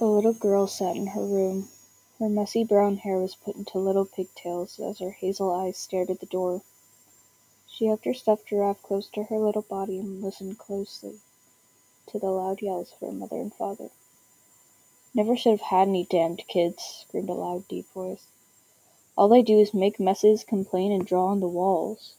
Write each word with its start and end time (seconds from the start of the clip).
A 0.00 0.04
little 0.06 0.34
girl 0.34 0.66
sat 0.66 0.96
in 0.96 1.08
her 1.08 1.24
room. 1.24 1.70
Her 2.20 2.28
messy 2.28 2.64
brown 2.64 2.98
hair 2.98 3.18
was 3.18 3.36
put 3.36 3.56
into 3.56 3.78
little 3.78 4.04
pigtails 4.06 4.78
as 4.78 4.98
her 5.00 5.12
hazel 5.12 5.50
eyes 5.52 5.78
stared 5.78 6.10
at 6.10 6.20
the 6.20 6.26
door. 6.26 6.62
She 7.68 7.88
hugged 7.88 8.04
her 8.06 8.14
stuffed 8.14 8.46
giraffe 8.48 8.82
close 8.82 9.08
to 9.10 9.24
her 9.24 9.38
little 9.38 9.62
body 9.62 9.98
and 9.98 10.22
listened 10.22 10.58
closely 10.58 11.20
to 12.08 12.18
the 12.18 12.30
loud 12.30 12.62
yells 12.62 12.92
of 12.92 13.00
her 13.00 13.12
mother 13.12 13.36
and 13.36 13.54
father. 13.54 13.90
Never 15.14 15.36
should 15.36 15.52
have 15.52 15.60
had 15.62 15.88
any 15.88 16.04
damned 16.04 16.44
kids, 16.48 17.04
screamed 17.08 17.30
a 17.30 17.34
loud, 17.34 17.68
deep 17.68 17.88
voice. 17.94 18.28
All 19.16 19.28
they 19.28 19.42
do 19.42 19.60
is 19.60 19.74
make 19.74 20.00
messes, 20.00 20.44
complain, 20.44 20.92
and 20.92 21.06
draw 21.06 21.26
on 21.28 21.40
the 21.40 21.48
walls. 21.48 22.16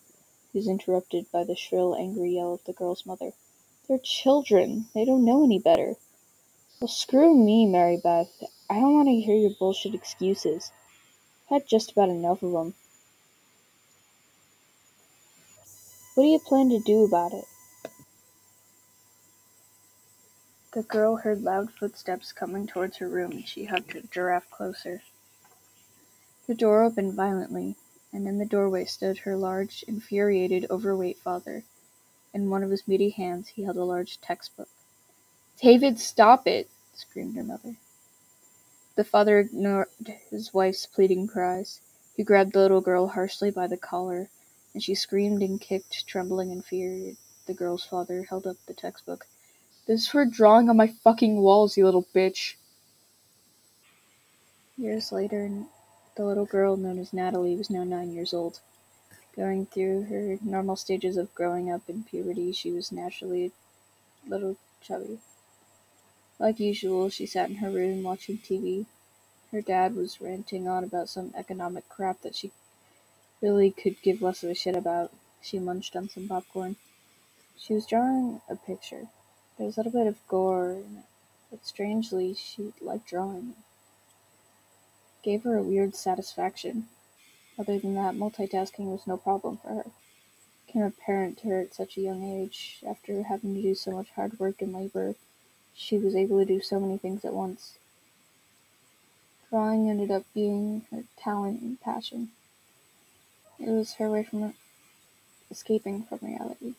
He 0.54 0.60
was 0.60 0.68
interrupted 0.68 1.32
by 1.32 1.44
the 1.46 1.56
shrill, 1.56 1.96
angry 1.96 2.36
yell 2.36 2.56
of 2.56 2.64
the 2.66 2.74
girl's 2.74 3.06
mother. 3.06 3.34
They're 3.88 4.00
children. 4.00 4.88
They 4.96 5.06
don't 5.06 5.26
know 5.26 5.44
any 5.44 5.60
better. 5.60 5.96
Well, 6.80 6.88
screw 6.88 7.34
me, 7.34 7.66
Mary 7.66 7.98
Beth. 7.98 8.44
I 8.70 8.76
don't 8.76 8.94
want 8.94 9.08
to 9.08 9.20
hear 9.20 9.36
your 9.36 9.56
bullshit 9.58 9.96
excuses. 9.96 10.72
I've 11.50 11.62
had 11.62 11.68
just 11.68 11.92
about 11.92 12.10
enough 12.10 12.44
of 12.44 12.52
them. 12.52 12.76
What 16.14 16.24
do 16.24 16.30
you 16.30 16.38
plan 16.38 16.70
to 16.70 16.80
do 16.80 17.04
about 17.04 17.34
it? 17.34 17.46
The 20.74 20.84
girl 20.84 21.16
heard 21.16 21.42
loud 21.42 21.72
footsteps 21.72 22.32
coming 22.32 22.68
towards 22.68 22.98
her 22.98 23.10
room 23.10 23.32
and 23.32 23.48
she 23.48 23.66
hugged 23.66 24.12
giraffe 24.12 24.52
closer. 24.52 25.02
The 26.46 26.54
door 26.54 26.84
opened 26.84 27.16
violently, 27.16 27.76
and 28.14 28.28
in 28.28 28.38
the 28.38 28.46
doorway 28.46 28.86
stood 28.86 29.18
her 29.20 29.36
large, 29.36 29.84
infuriated, 29.88 30.68
overweight 30.70 31.18
father. 31.18 31.64
In 32.36 32.52
one 32.52 32.62
of 32.62 32.70
his 32.70 32.88
meaty 32.88 33.10
hands 33.10 33.48
he 33.50 33.64
held 33.64 33.78
a 33.78 33.84
large 33.84 34.22
textbook. 34.22 34.70
David, 35.60 36.00
stop 36.00 36.48
it! 36.48 36.70
Screamed 36.98 37.36
her 37.36 37.44
mother. 37.44 37.78
The 38.96 39.04
father 39.04 39.40
ignored 39.40 39.88
his 40.32 40.54
wife's 40.54 40.88
pleading 40.88 41.28
cries. 41.28 41.80
He 42.16 42.24
grabbed 42.24 42.54
the 42.54 42.60
little 42.60 42.82
girl 42.82 43.08
harshly 43.08 43.52
by 43.52 43.68
the 43.68 43.78
collar, 43.78 44.30
and 44.74 44.84
she 44.84 44.96
screamed 44.96 45.44
and 45.44 45.62
kicked, 45.62 46.08
trembling 46.08 46.50
in 46.50 46.64
fear. 46.64 47.16
The 47.46 47.54
girl's 47.54 47.86
father 47.86 48.24
held 48.24 48.48
up 48.48 48.58
the 48.66 48.74
textbook. 48.74 49.28
This 49.86 50.02
is 50.02 50.08
for 50.08 50.26
drawing 50.26 50.70
on 50.70 50.78
my 50.78 50.88
fucking 50.88 51.38
walls, 51.38 51.78
you 51.78 51.86
little 51.86 52.08
bitch. 52.14 52.56
Years 54.76 55.12
later, 55.12 55.50
the 56.16 56.26
little 56.26 56.46
girl 56.46 56.76
known 56.76 56.98
as 57.00 57.14
Natalie 57.14 57.56
was 57.56 57.70
now 57.70 57.84
nine 57.84 58.12
years 58.12 58.34
old. 58.34 58.60
Going 59.36 59.68
through 59.68 60.06
her 60.06 60.40
normal 60.42 60.76
stages 60.76 61.18
of 61.18 61.34
growing 61.36 61.72
up 61.72 61.84
in 61.88 62.04
puberty, 62.04 62.52
she 62.52 62.72
was 62.72 62.92
naturally 62.92 63.52
a 64.26 64.30
little 64.30 64.58
chubby. 64.82 65.20
Like 66.40 66.60
usual, 66.60 67.10
she 67.10 67.26
sat 67.26 67.50
in 67.50 67.58
her 67.58 67.72
room 67.72 68.04
watching 68.04 68.38
TV. 68.38 68.86
Her 69.52 69.62
dad 69.62 69.96
was 69.96 70.22
ranting 70.22 70.68
on 70.68 70.84
about 70.84 71.10
some 71.10 71.34
economic 71.36 71.90
crap 71.90 72.22
that 72.22 72.36
she 72.36 72.52
really 73.42 73.72
could 73.72 74.02
give 74.02 74.22
less 74.22 74.44
of 74.44 74.50
a 74.52 74.56
shit 74.56 74.76
about. 74.76 75.12
She 75.42 75.60
munched 75.60 75.96
on 75.96 76.10
some 76.10 76.28
popcorn. 76.28 76.76
She 77.58 77.74
was 77.74 77.88
drawing 77.88 78.42
a 78.50 78.56
picture. 78.56 79.08
There 79.58 79.66
was 79.66 79.78
a 79.78 79.80
little 79.82 79.92
bit 79.92 80.08
of 80.08 80.28
gore 80.28 80.72
in 80.74 80.98
it, 81.00 81.06
but 81.50 81.66
strangely, 81.66 82.36
she 82.36 82.74
liked 82.82 83.08
drawing 83.08 83.56
it. 83.58 83.64
Gave 85.24 85.44
her 85.44 85.58
a 85.58 85.64
weird 85.64 85.96
satisfaction. 85.96 86.88
Other 87.60 87.80
than 87.80 87.96
that, 87.96 88.16
multitasking 88.16 88.86
was 88.92 89.08
no 89.08 89.18
problem 89.18 89.58
for 89.58 89.70
her. 89.70 89.82
It 89.82 89.92
Became 90.68 90.84
apparent 90.84 91.40
to 91.40 91.48
her 91.50 91.62
at 91.62 91.74
such 91.74 91.98
a 91.98 92.02
young 92.02 92.24
age, 92.24 92.84
after 92.88 93.24
having 93.24 93.56
to 93.56 93.62
do 93.62 93.76
so 93.76 93.92
much 93.92 94.12
hard 94.12 94.40
work 94.40 94.62
and 94.62 94.74
labor, 94.74 95.16
she 95.78 95.98
was 95.98 96.16
able 96.16 96.40
to 96.40 96.46
do 96.46 96.60
so 96.60 96.80
many 96.80 96.98
things 96.98 97.24
at 97.24 97.34
once. 97.34 97.78
Drawing 99.50 99.90
ended 99.90 100.10
up 100.10 100.24
being 100.34 100.86
her 100.92 101.04
talent 101.18 101.62
and 101.62 101.80
passion. 101.80 102.30
It 103.60 103.70
was 103.70 103.94
her 103.94 104.10
way 104.10 104.24
from 104.24 104.56
escaping 105.52 106.04
from 106.04 106.20
reality. 106.22 106.74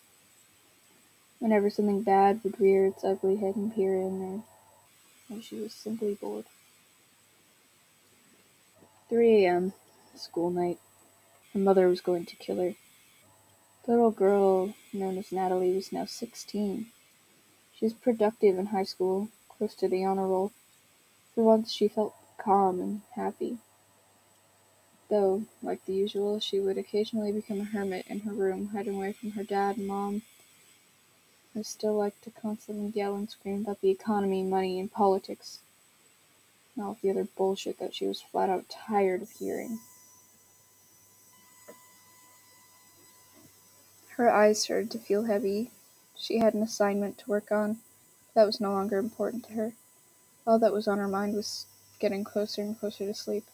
Whenever 1.38 1.70
something 1.70 2.02
bad 2.02 2.40
would 2.42 2.60
rear 2.60 2.86
its 2.86 3.04
ugly 3.04 3.36
head 3.36 3.54
and 3.54 3.72
peer 3.72 3.94
in 3.94 4.18
there, 4.18 4.42
and 5.30 5.44
she 5.44 5.54
was 5.54 5.72
simply 5.72 6.14
bored. 6.14 6.46
3 9.08 9.44
a.m. 9.44 9.72
School 10.16 10.50
night. 10.50 10.78
Her 11.54 11.60
mother 11.60 11.88
was 11.88 12.00
going 12.00 12.26
to 12.26 12.36
kill 12.36 12.56
her. 12.56 12.74
The 13.84 13.92
little 13.92 14.10
girl, 14.10 14.74
known 14.92 15.16
as 15.16 15.32
Natalie, 15.32 15.74
was 15.74 15.92
now 15.92 16.04
16. 16.04 16.88
She 17.78 17.84
was 17.84 17.94
productive 17.94 18.58
in 18.58 18.66
high 18.66 18.84
school, 18.84 19.28
close 19.48 19.74
to 19.76 19.88
the 19.88 20.04
honor 20.04 20.26
roll. 20.26 20.52
For 21.34 21.44
once, 21.44 21.70
she 21.70 21.86
felt 21.86 22.14
calm 22.36 22.80
and 22.80 23.02
happy. 23.14 23.58
Though, 25.08 25.44
like 25.62 25.84
the 25.84 25.94
usual, 25.94 26.40
she 26.40 26.58
would 26.58 26.76
occasionally 26.76 27.32
become 27.32 27.60
a 27.60 27.64
hermit 27.64 28.06
in 28.08 28.20
her 28.20 28.32
room, 28.32 28.68
hiding 28.68 28.96
away 28.96 29.12
from 29.12 29.30
her 29.32 29.44
dad 29.44 29.76
and 29.76 29.86
mom 29.86 30.22
I 31.58 31.62
still 31.62 31.94
like 31.94 32.20
to 32.20 32.30
constantly 32.30 32.92
yell 32.94 33.16
and 33.16 33.28
scream 33.28 33.62
about 33.62 33.80
the 33.80 33.90
economy, 33.90 34.44
money, 34.44 34.78
and 34.78 34.92
politics, 34.92 35.60
and 36.76 36.84
all 36.84 36.98
the 37.02 37.10
other 37.10 37.24
bullshit 37.24 37.78
that 37.78 37.94
she 37.94 38.06
was 38.06 38.20
flat 38.20 38.48
out 38.48 38.68
tired 38.68 39.22
of 39.22 39.30
hearing. 39.30 39.80
Her 44.16 44.30
eyes 44.30 44.60
started 44.60 44.90
to 44.92 44.98
feel 44.98 45.24
heavy. 45.24 45.70
She 46.18 46.38
had 46.38 46.54
an 46.54 46.62
assignment 46.62 47.18
to 47.18 47.30
work 47.30 47.52
on. 47.52 47.74
but 48.28 48.34
That 48.42 48.46
was 48.46 48.60
no 48.60 48.72
longer 48.72 48.98
important 48.98 49.44
to 49.46 49.52
her. 49.54 49.74
All 50.46 50.58
that 50.60 50.72
was 50.72 50.88
on 50.88 50.98
her 50.98 51.08
mind 51.08 51.34
was 51.36 51.66
getting 52.00 52.24
closer 52.24 52.62
and 52.62 52.78
closer 52.78 53.06
to 53.06 53.14
sleep. 53.14 53.44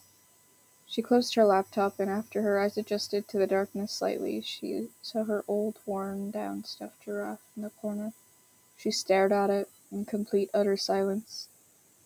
She 0.87 1.03
closed 1.03 1.35
her 1.35 1.45
laptop, 1.47 2.01
and 2.01 2.11
after 2.11 2.43
her 2.43 2.61
eyes 2.61 2.79
adjusted 2.79 3.29
to 3.29 3.39
the 3.39 3.47
darkness 3.47 3.93
slightly, 3.93 4.41
she 4.43 4.91
saw 5.03 5.25
her 5.25 5.45
old, 5.49 5.79
worn 5.87 6.31
down 6.31 6.65
stuffed 6.65 7.03
giraffe 7.05 7.43
in 7.57 7.63
the 7.63 7.71
corner. 7.71 8.13
She 8.77 8.91
stared 8.91 9.33
at 9.33 9.51
it 9.51 9.71
in 9.93 10.05
complete, 10.05 10.51
utter 10.55 10.77
silence. 10.77 11.49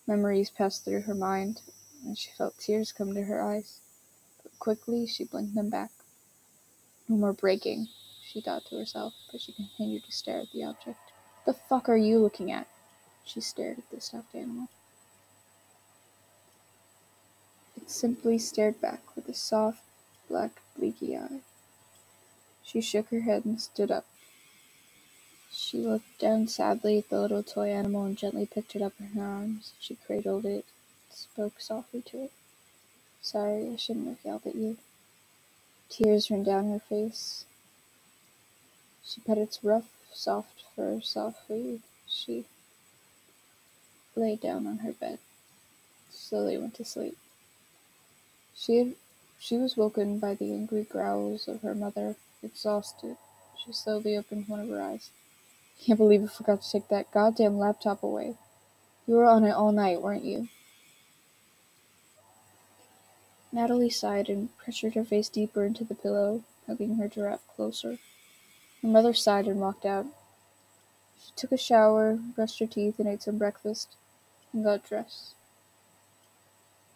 Memories 0.07 0.49
passed 0.49 0.85
through 0.85 1.01
her 1.03 1.15
mind, 1.15 1.61
and 2.05 2.17
she 2.17 2.31
felt 2.31 2.57
tears 2.59 2.91
come 2.91 3.13
to 3.15 3.23
her 3.23 3.41
eyes. 3.41 3.81
But 4.43 4.57
quickly 4.59 5.07
she 5.07 5.25
blinked 5.25 5.55
them 5.55 5.69
back. 5.69 5.91
No 7.09 7.17
more 7.17 7.33
breaking, 7.33 7.89
she 8.31 8.41
thought 8.41 8.65
to 8.65 8.77
herself, 8.77 9.13
but 9.31 9.41
she 9.41 9.51
continued 9.51 10.05
to 10.05 10.11
stare 10.11 10.41
at 10.41 10.51
the 10.51 10.63
object. 10.63 10.99
The 11.45 11.53
fuck 11.53 11.89
are 11.89 11.97
you 11.97 12.19
looking 12.19 12.51
at? 12.51 12.67
She 13.25 13.41
stared 13.41 13.79
at 13.79 13.89
the 13.89 13.99
stuffed 13.99 14.35
animal. 14.35 14.67
It 17.75 17.89
simply 17.89 18.37
stared 18.37 18.79
back 18.79 19.01
with 19.15 19.27
a 19.29 19.33
soft, 19.33 19.81
black, 20.27 20.61
bleaky 20.77 21.17
eye. 21.17 21.41
She 22.63 22.81
shook 22.81 23.09
her 23.09 23.21
head 23.21 23.45
and 23.45 23.59
stood 23.59 23.89
up. 23.89 24.05
She 25.51 25.79
looked 25.79 26.19
down 26.19 26.47
sadly 26.47 26.99
at 26.99 27.09
the 27.09 27.19
little 27.19 27.41
toy 27.41 27.69
animal 27.69 28.05
and 28.05 28.17
gently 28.17 28.45
picked 28.45 28.75
it 28.75 28.81
up 28.83 28.93
in 28.99 29.07
her 29.07 29.23
arms. 29.23 29.73
She 29.79 29.95
cradled 29.95 30.45
it, 30.45 30.65
spoke 31.11 31.59
softly 31.59 32.03
to 32.03 32.25
it. 32.25 32.31
Sorry, 33.21 33.69
I 33.73 33.75
shouldn't 33.75 34.07
have 34.07 34.23
yelled 34.23 34.45
at 34.45 34.55
you. 34.55 34.77
Tears 35.89 36.29
ran 36.29 36.43
down 36.43 36.69
her 36.71 36.79
face. 36.79 37.45
She 39.03 39.21
pet 39.21 39.37
its 39.37 39.63
rough, 39.63 39.89
soft 40.13 40.63
fur 40.75 41.01
softly. 41.01 41.81
She 42.07 42.45
lay 44.15 44.35
down 44.35 44.67
on 44.67 44.79
her 44.79 44.91
bed, 44.91 45.19
slowly 46.09 46.57
went 46.57 46.75
to 46.75 46.85
sleep. 46.85 47.17
She 48.55 48.77
had, 48.77 48.95
she 49.39 49.57
was 49.57 49.77
woken 49.77 50.19
by 50.19 50.35
the 50.35 50.51
angry 50.51 50.83
growls 50.83 51.47
of 51.47 51.61
her 51.61 51.73
mother. 51.73 52.15
Exhausted, 52.41 53.17
she 53.57 53.73
slowly 53.73 54.15
opened 54.17 54.47
one 54.47 54.59
of 54.59 54.69
her 54.69 54.81
eyes. 54.81 55.11
Can't 55.81 55.97
believe 55.97 56.21
you 56.21 56.27
forgot 56.27 56.61
to 56.61 56.71
take 56.71 56.87
that 56.89 57.11
goddamn 57.11 57.57
laptop 57.57 58.03
away. 58.03 58.35
You 59.07 59.15
were 59.15 59.25
on 59.25 59.43
it 59.43 59.51
all 59.51 59.71
night, 59.71 60.01
weren't 60.01 60.23
you? 60.23 60.49
Natalie 63.51 63.89
sighed 63.89 64.29
and 64.29 64.55
pressured 64.57 64.93
her 64.95 65.03
face 65.03 65.29
deeper 65.29 65.65
into 65.65 65.83
the 65.83 65.95
pillow, 65.95 66.43
hugging 66.67 66.95
her 66.95 67.07
giraffe 67.07 67.47
closer. 67.55 67.97
Her 68.81 68.87
mother 68.87 69.13
sighed 69.13 69.47
and 69.47 69.59
walked 69.59 69.85
out. 69.85 70.05
She 71.21 71.31
took 71.35 71.51
a 71.51 71.57
shower, 71.57 72.15
brushed 72.15 72.59
her 72.59 72.67
teeth, 72.67 72.99
and 72.99 73.07
ate 73.07 73.23
some 73.23 73.37
breakfast, 73.37 73.95
and 74.53 74.63
got 74.63 74.83
dressed. 74.83 75.35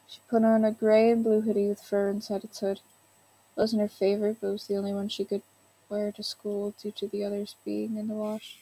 She 0.07 0.21
put 0.29 0.43
on 0.43 0.63
a 0.63 0.71
gray 0.71 1.11
and 1.11 1.23
blue 1.23 1.41
hoodie 1.41 1.67
with 1.67 1.81
fur 1.81 2.09
inside 2.09 2.43
its 2.43 2.59
hood. 2.59 2.77
It 2.77 3.59
wasn't 3.59 3.81
her 3.81 3.87
favorite, 3.87 4.37
but 4.39 4.47
it 4.47 4.51
was 4.51 4.67
the 4.67 4.77
only 4.77 4.93
one 4.93 5.09
she 5.09 5.25
could 5.25 5.41
wear 5.89 6.11
to 6.11 6.23
school 6.23 6.73
due 6.81 6.91
to 6.91 7.07
the 7.07 7.23
others 7.23 7.55
being 7.65 7.97
in 7.97 8.07
the 8.07 8.13
wash. 8.13 8.57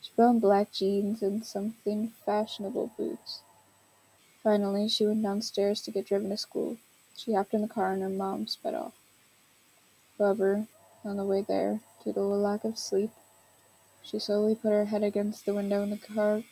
She 0.00 0.10
put 0.16 0.24
on 0.24 0.38
black 0.38 0.72
jeans 0.72 1.22
and 1.22 1.44
some 1.44 1.72
thin, 1.84 2.12
fashionable 2.24 2.92
boots. 2.96 3.40
Finally, 4.42 4.88
she 4.88 5.06
went 5.06 5.22
downstairs 5.22 5.80
to 5.82 5.90
get 5.90 6.06
driven 6.06 6.30
to 6.30 6.36
school. 6.36 6.76
She 7.16 7.32
hopped 7.34 7.54
in 7.54 7.62
the 7.62 7.68
car 7.68 7.92
and 7.92 8.02
her 8.02 8.08
mom 8.08 8.46
sped 8.46 8.74
off. 8.74 8.94
However, 10.18 10.66
on 11.04 11.16
the 11.16 11.24
way 11.24 11.42
there, 11.42 11.80
due 12.04 12.12
to 12.12 12.20
a 12.20 12.22
lack 12.22 12.64
of 12.64 12.78
sleep, 12.78 13.10
she 14.02 14.18
slowly 14.18 14.54
put 14.54 14.70
her 14.70 14.84
head 14.86 15.02
against 15.02 15.46
the 15.46 15.54
window 15.54 15.82
in 15.82 15.90
the 15.90 15.96
car 15.96 16.42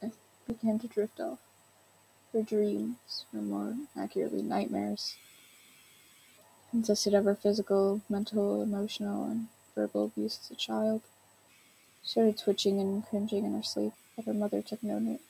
and 0.00 0.12
began 0.46 0.78
to 0.78 0.88
drift 0.88 1.20
off. 1.20 1.38
Her 2.32 2.42
dreams, 2.42 3.26
or 3.34 3.40
more 3.42 3.74
accurately, 3.96 4.42
nightmares, 4.42 5.16
consisted 6.70 7.12
of 7.12 7.24
her 7.24 7.34
physical, 7.34 8.00
mental, 8.08 8.62
emotional, 8.62 9.24
and 9.24 9.48
verbal 9.74 10.04
abuse 10.04 10.38
as 10.42 10.50
a 10.50 10.54
child. 10.54 11.02
She 12.02 12.10
started 12.10 12.38
twitching 12.38 12.80
and 12.80 13.04
cringing 13.04 13.44
in 13.44 13.54
her 13.54 13.62
sleep, 13.62 13.92
but 14.16 14.24
her 14.26 14.32
mother 14.32 14.62
took 14.62 14.82
no 14.82 14.98
notice. 14.98 15.20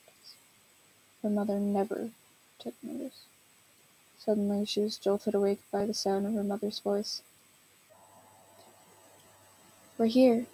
Her 1.23 1.31
mother 1.31 1.59
never 1.59 2.11
took 2.59 2.75
notice. 2.83 3.25
Suddenly, 4.19 4.67
she 4.67 4.81
was 4.81 4.99
jolted 4.99 5.35
awake 5.35 5.61
by 5.73 5.87
the 5.87 5.95
sound 5.95 6.27
of 6.27 6.35
her 6.35 6.45
mother's 6.45 6.79
voice. 6.79 7.23
We're 10.00 10.06
here, 10.06 10.47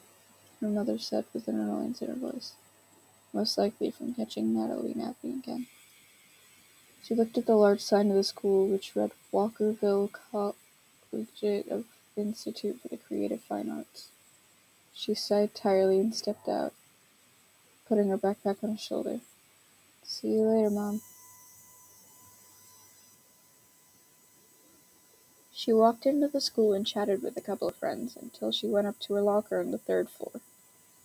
her 0.60 0.66
mother 0.66 0.98
said 0.98 1.24
with 1.32 1.46
an 1.46 1.60
annoyance 1.60 2.02
in 2.02 2.08
her 2.08 2.14
voice, 2.14 2.54
most 3.32 3.56
likely 3.56 3.92
from 3.92 4.12
catching 4.12 4.52
Natalie 4.52 4.92
napping 4.92 5.34
again. 5.34 5.68
She 7.04 7.14
looked 7.14 7.38
at 7.38 7.46
the 7.46 7.54
large 7.54 7.80
sign 7.80 8.10
of 8.10 8.16
the 8.16 8.24
school, 8.24 8.66
which 8.66 8.96
read 8.96 9.12
Walkerville 9.32 10.10
Collegiate 11.12 11.68
of 11.68 11.84
Institute 12.16 12.80
for 12.82 12.88
the 12.88 12.96
Creative 12.96 13.40
Fine 13.40 13.70
Arts. 13.70 14.08
She 14.92 15.14
sighed 15.14 15.54
tiredly 15.54 16.00
and 16.00 16.12
stepped 16.12 16.48
out, 16.48 16.72
putting 17.88 18.08
her 18.08 18.18
backpack 18.18 18.64
on 18.64 18.72
her 18.72 18.76
shoulder. 18.76 19.20
See 20.02 20.32
you 20.32 20.40
later, 20.40 20.70
Mom. 20.70 21.02
She 25.58 25.72
walked 25.72 26.04
into 26.04 26.28
the 26.28 26.42
school 26.42 26.74
and 26.74 26.86
chatted 26.86 27.22
with 27.22 27.34
a 27.38 27.40
couple 27.40 27.66
of 27.66 27.76
friends 27.76 28.14
until 28.20 28.52
she 28.52 28.66
went 28.66 28.86
up 28.86 29.00
to 29.00 29.14
her 29.14 29.22
locker 29.22 29.58
on 29.58 29.70
the 29.70 29.78
third 29.78 30.10
floor. 30.10 30.42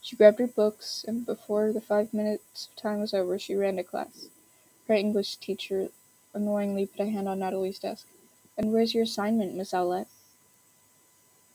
She 0.02 0.18
grabbed 0.18 0.40
her 0.40 0.48
books, 0.48 1.06
and 1.08 1.26
before 1.26 1.72
the 1.72 1.80
five 1.80 2.14
minutes 2.14 2.68
of 2.68 2.76
time 2.76 3.00
was 3.00 3.14
over, 3.14 3.40
she 3.40 3.56
ran 3.56 3.78
to 3.78 3.84
class. 3.84 4.28
Her 4.90 4.94
English 4.94 5.38
teacher 5.38 5.88
annoyingly 6.34 6.86
put 6.86 7.00
a 7.00 7.10
hand 7.10 7.30
on 7.30 7.40
Natalie's 7.40 7.80
desk. 7.80 8.08
And 8.58 8.74
where's 8.74 8.94
your 8.94 9.04
assignment, 9.04 9.56
Miss 9.56 9.72
Ouellette? 9.72 10.08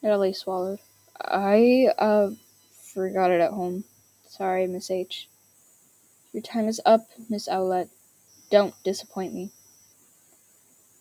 Natalie 0.03 0.33
swallowed. 0.33 0.79
I, 1.21 1.89
uh, 1.99 2.31
forgot 2.83 3.31
it 3.31 3.43
at 3.43 3.53
home. 3.53 3.85
Sorry, 4.27 4.67
Miss 4.67 4.91
H. 4.91 5.29
Your 6.33 6.43
time 6.43 6.67
is 6.67 6.81
up, 6.87 7.11
Miss 7.29 7.47
Ouellette. 7.47 7.91
Don't 8.51 8.75
disappoint 8.85 9.35
me. 9.35 9.53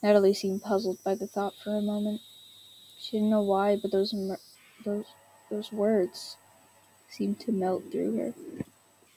Natalie 0.05 0.35
seemed 0.35 0.61
puzzled 0.61 1.03
by 1.03 1.15
the 1.15 1.25
thought 1.25 1.55
for 1.55 1.75
a 1.75 1.81
moment. 1.81 2.21
She 2.99 3.17
didn't 3.17 3.31
know 3.31 3.41
why, 3.41 3.75
but 3.75 3.89
those 3.89 4.13
those 4.83 5.05
those 5.49 5.71
words 5.71 6.37
seemed 7.09 7.39
to 7.39 7.51
melt 7.51 7.91
through 7.91 8.15
her. 8.17 8.33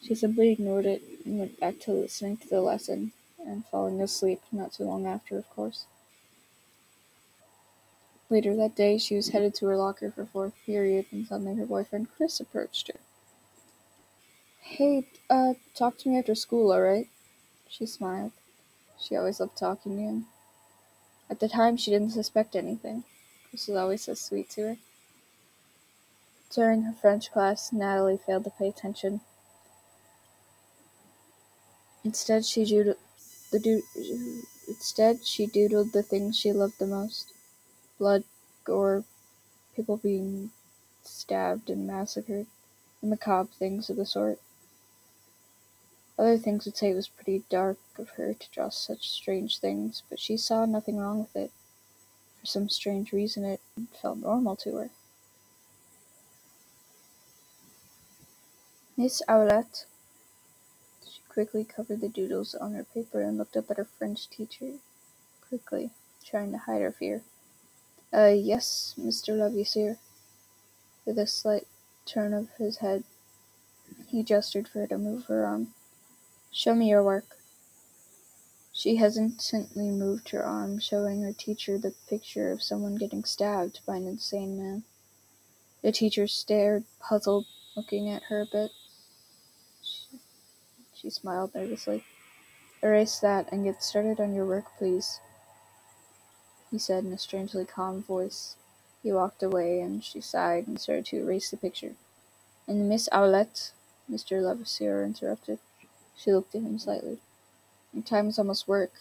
She 0.01 0.15
simply 0.15 0.49
ignored 0.49 0.87
it 0.87 1.03
and 1.27 1.41
went 1.41 1.61
back 1.61 1.79
to 1.81 1.93
listening 1.93 2.39
to 2.39 2.49
the 2.49 2.63
lesson 2.63 3.13
and 3.39 3.67
falling 3.67 4.01
asleep 4.01 4.41
not 4.51 4.73
too 4.73 4.85
long 4.85 5.07
after, 5.07 5.37
of 5.37 5.51
course. 5.51 5.85
Later 8.31 8.57
that 8.57 8.75
day, 8.75 8.97
she 8.97 9.15
was 9.15 9.29
headed 9.29 9.55
to 9.57 9.67
her 9.67 9.77
locker 9.77 10.11
for 10.11 10.25
fourth 10.25 10.55
period 10.65 11.05
when 11.11 11.27
suddenly 11.27 11.57
her 11.57 11.67
boyfriend 11.67 12.09
Chris 12.17 12.41
approached 12.41 12.89
her. 12.89 13.01
Hey, 14.63 15.07
uh, 15.29 15.53
talk 15.75 15.99
to 15.99 16.09
me 16.09 16.19
after 16.19 16.35
school, 16.35 16.73
alright? 16.73 17.09
She 17.69 17.85
smiled. 17.85 18.33
She 18.99 19.17
always 19.17 19.39
loved 19.39 19.59
talking 19.59 19.95
to 19.95 20.03
him. 20.03 20.27
At 21.31 21.41
the 21.41 21.49
time, 21.49 21.77
she 21.77 21.91
didn't 21.91 22.11
suspect 22.13 22.57
anything. 22.57 23.05
Chris 23.49 23.69
was 23.69 23.77
always 23.77 24.05
so 24.05 24.15
sweet 24.15 24.51
to 24.51 24.63
her. 24.63 24.77
During 26.51 26.83
her 26.83 26.95
French 26.95 27.31
class, 27.33 27.73
Natalie 27.73 28.19
failed 28.19 28.45
to 28.45 28.51
pay 28.51 28.69
attention. 28.69 29.21
Instead, 32.05 32.45
she 32.47 32.65
doodled 32.65 32.97
the 33.51 33.59
do- 33.59 33.83
instead 34.69 35.25
she 35.25 35.47
doodled 35.47 35.93
the 35.93 36.03
things 36.03 36.39
she 36.39 36.53
loved 36.53 36.79
the 36.79 36.87
most: 36.87 37.33
blood, 37.99 38.25
gore, 38.65 39.05
people 39.77 39.97
being 39.99 40.53
stabbed 41.03 41.71
and 41.71 41.87
massacred, 41.87 42.47
and 43.03 43.11
macabre 43.11 43.51
things 43.59 43.91
of 43.91 43.97
the 43.97 44.07
sort. 44.07 44.41
Other 46.19 46.37
things 46.37 46.65
would 46.65 46.77
say 46.77 46.91
it 46.91 46.97
was 46.97 47.09
pretty 47.09 47.45
dark 47.49 47.79
of 47.97 48.11
her 48.11 48.35
to 48.35 48.51
draw 48.51 48.71
such 48.71 49.09
strange 49.09 49.59
things, 49.59 50.03
but 50.11 50.19
she 50.19 50.37
saw 50.37 50.65
nothing 50.67 50.97
wrong 50.97 51.21
with 51.21 51.37
it. 51.37 51.53
For 52.41 52.47
some 52.47 52.69
strange 52.69 53.13
reason, 53.13 53.45
it 53.45 53.61
felt 54.03 54.19
normal 54.19 54.57
to 54.57 54.77
her. 54.77 54.91
Miss 58.97 59.23
Ouellette. 59.29 59.85
She 61.09 61.21
quickly 61.29 61.63
covered 61.63 62.01
the 62.01 62.09
doodles 62.09 62.57
on 62.57 62.75
her 62.75 62.83
paper 62.83 63.23
and 63.23 63.39
looked 63.39 63.57
up 63.57 63.71
at 63.71 63.77
her 63.77 63.85
French 63.85 64.29
teacher 64.29 64.73
quickly, 65.49 65.91
trying 66.25 66.51
to 66.51 66.59
hide 66.59 66.83
her 66.83 66.91
fear. 66.91 67.23
Uh, 68.13 68.35
yes, 68.35 68.95
Mr. 68.99 69.39
Lavisier. 69.39 69.99
With 71.07 71.19
a 71.19 71.29
slight 71.29 71.67
turn 72.05 72.35
of 72.35 72.49
his 72.59 72.79
head, 72.79 73.05
he 74.09 74.25
gestured 74.25 74.67
for 74.67 74.81
her 74.81 74.87
to 74.89 74.99
move 74.99 75.27
her 75.27 75.47
arm. 75.47 75.75
Show 76.59 76.75
me 76.75 76.89
your 76.89 77.05
work. 77.05 77.37
She 78.73 78.97
hesitantly 78.97 79.93
moved 79.93 80.31
her 80.31 80.45
arm, 80.45 80.81
showing 80.81 81.23
her 81.23 81.33
teacher 81.33 81.79
the 81.79 81.95
picture 82.09 82.51
of 82.51 82.65
someone 82.65 82.97
getting 82.97 83.23
stabbed 83.23 83.79
by 83.87 83.95
an 83.95 84.09
insane 84.09 84.59
man. 84.59 84.83
The 85.83 85.93
teacher 85.93 86.27
stared, 86.27 86.83
puzzled, 86.99 87.47
looking 87.77 88.11
at 88.11 88.25
her 88.25 88.41
a 88.41 88.47
bit. 88.51 88.73
She, 89.85 90.19
she 90.93 91.11
smiled 91.11 91.55
nervously. 91.55 92.03
Erase 92.83 93.21
that 93.21 93.53
and 93.53 93.63
get 93.63 93.81
started 93.81 94.19
on 94.19 94.35
your 94.35 94.45
work, 94.45 94.65
please, 94.79 95.21
he 96.73 96.79
said 96.81 97.05
in 97.05 97.13
a 97.13 97.19
strangely 97.19 97.67
calm 97.67 98.03
voice. 98.03 98.57
He 99.05 99.13
walked 99.13 99.45
away, 99.45 99.81
and 99.81 100.03
she 100.03 100.21
sighed 100.21 100.67
and 100.67 100.81
started 100.81 101.07
to 101.07 101.19
erase 101.19 101.53
the 101.53 101.57
picture. 101.57 101.95
And 102.67 102.89
Miss 102.89 103.09
Ouellette, 103.13 103.71
Mr. 104.11 104.43
Levasseur 104.43 105.05
interrupted. 105.05 105.61
She 106.19 106.33
looked 106.33 106.55
at 106.55 106.63
him 106.63 106.79
slightly. 106.79 107.19
Your 107.93 108.03
time 108.03 108.29
is 108.29 108.39
almost 108.39 108.67
work. 108.67 108.93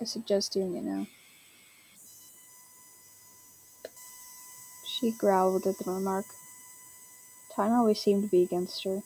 I 0.00 0.04
suggest 0.04 0.52
doing 0.52 0.76
it 0.76 0.84
now. 0.84 1.08
She 4.86 5.10
growled 5.10 5.66
at 5.66 5.78
the 5.78 5.90
remark. 5.90 6.26
Time 7.54 7.72
always 7.72 8.00
seemed 8.00 8.22
to 8.22 8.30
be 8.30 8.42
against 8.44 8.84
her. 8.84 9.02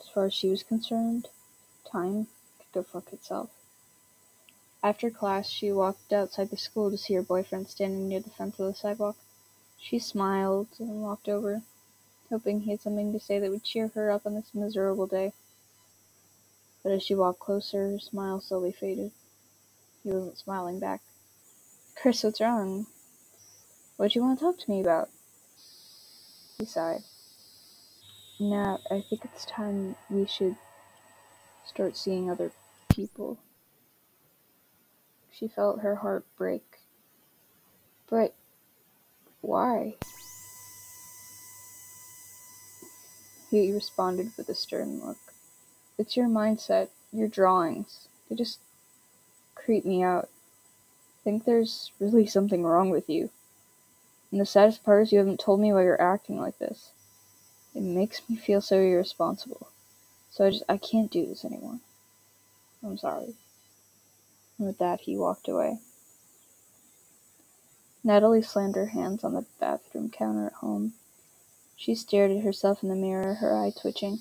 As 0.00 0.08
far 0.08 0.24
as 0.26 0.34
she 0.34 0.48
was 0.48 0.62
concerned, 0.62 1.28
time 1.90 2.28
could 2.58 2.72
go 2.72 2.82
fuck 2.82 3.12
itself. 3.12 3.50
After 4.82 5.10
class, 5.10 5.48
she 5.48 5.72
walked 5.72 6.12
outside 6.12 6.50
the 6.50 6.56
school 6.56 6.90
to 6.90 6.96
see 6.96 7.14
her 7.14 7.22
boyfriend 7.22 7.68
standing 7.68 8.08
near 8.08 8.20
the 8.20 8.30
fence 8.30 8.58
of 8.58 8.66
the 8.66 8.74
sidewalk. 8.74 9.16
She 9.78 9.98
smiled 9.98 10.68
and 10.78 11.02
walked 11.02 11.28
over, 11.28 11.62
hoping 12.30 12.60
he 12.60 12.70
had 12.72 12.80
something 12.80 13.12
to 13.12 13.20
say 13.20 13.38
that 13.38 13.50
would 13.50 13.64
cheer 13.64 13.88
her 13.94 14.10
up 14.10 14.26
on 14.26 14.34
this 14.34 14.54
miserable 14.54 15.06
day. 15.06 15.32
But 16.82 16.92
as 16.92 17.02
she 17.02 17.14
walked 17.14 17.40
closer, 17.40 17.90
her 17.90 17.98
smile 17.98 18.40
slowly 18.40 18.72
faded. 18.72 19.12
He 20.02 20.10
wasn't 20.10 20.38
smiling 20.38 20.78
back. 20.78 21.00
Chris, 22.00 22.22
what's 22.22 22.40
wrong? 22.40 22.86
What 23.96 24.12
do 24.12 24.18
you 24.18 24.24
want 24.24 24.38
to 24.38 24.44
talk 24.44 24.58
to 24.58 24.70
me 24.70 24.80
about? 24.80 25.08
He 26.58 26.64
sighed. 26.64 27.02
Now, 28.40 28.78
I 28.90 29.02
think 29.08 29.24
it's 29.24 29.44
time 29.44 29.96
we 30.08 30.26
should 30.26 30.54
start 31.66 31.96
seeing 31.96 32.30
other 32.30 32.52
people. 32.88 33.38
She 35.32 35.48
felt 35.48 35.80
her 35.80 35.96
heart 35.96 36.24
break. 36.36 36.62
But 38.08 38.34
why? 39.40 39.96
He 43.50 43.72
responded 43.72 44.32
with 44.36 44.48
a 44.48 44.54
stern 44.54 45.00
look. 45.04 45.18
It's 45.96 46.16
your 46.16 46.28
mindset, 46.28 46.88
your 47.12 47.28
drawings. 47.28 48.08
They 48.28 48.36
just 48.36 48.60
creep 49.54 49.84
me 49.84 50.02
out. 50.02 50.28
I 51.20 51.24
think 51.24 51.44
there's 51.44 51.92
really 51.98 52.26
something 52.26 52.62
wrong 52.62 52.90
with 52.90 53.08
you. 53.08 53.30
And 54.30 54.40
the 54.40 54.46
saddest 54.46 54.84
part 54.84 55.02
is 55.02 55.12
you 55.12 55.18
haven't 55.18 55.40
told 55.40 55.60
me 55.60 55.72
why 55.72 55.82
you're 55.82 56.00
acting 56.00 56.38
like 56.38 56.58
this. 56.58 56.92
It 57.74 57.82
makes 57.82 58.28
me 58.28 58.36
feel 58.36 58.60
so 58.60 58.76
irresponsible. 58.76 59.68
So 60.30 60.46
I 60.46 60.50
just 60.50 60.64
I 60.68 60.76
can't 60.76 61.10
do 61.10 61.26
this 61.26 61.44
anymore. 61.44 61.80
I'm 62.82 62.98
sorry. 62.98 63.34
And 64.58 64.66
with 64.66 64.78
that 64.78 65.00
he 65.02 65.16
walked 65.16 65.48
away. 65.48 65.78
Natalie 68.04 68.42
slammed 68.42 68.76
her 68.76 68.86
hands 68.86 69.24
on 69.24 69.34
the 69.34 69.46
bathroom 69.58 70.10
counter 70.10 70.46
at 70.46 70.54
home. 70.54 70.94
She 71.78 71.94
stared 71.94 72.32
at 72.32 72.42
herself 72.42 72.82
in 72.82 72.88
the 72.88 72.96
mirror, 72.96 73.34
her 73.34 73.56
eye 73.56 73.72
twitching. 73.80 74.18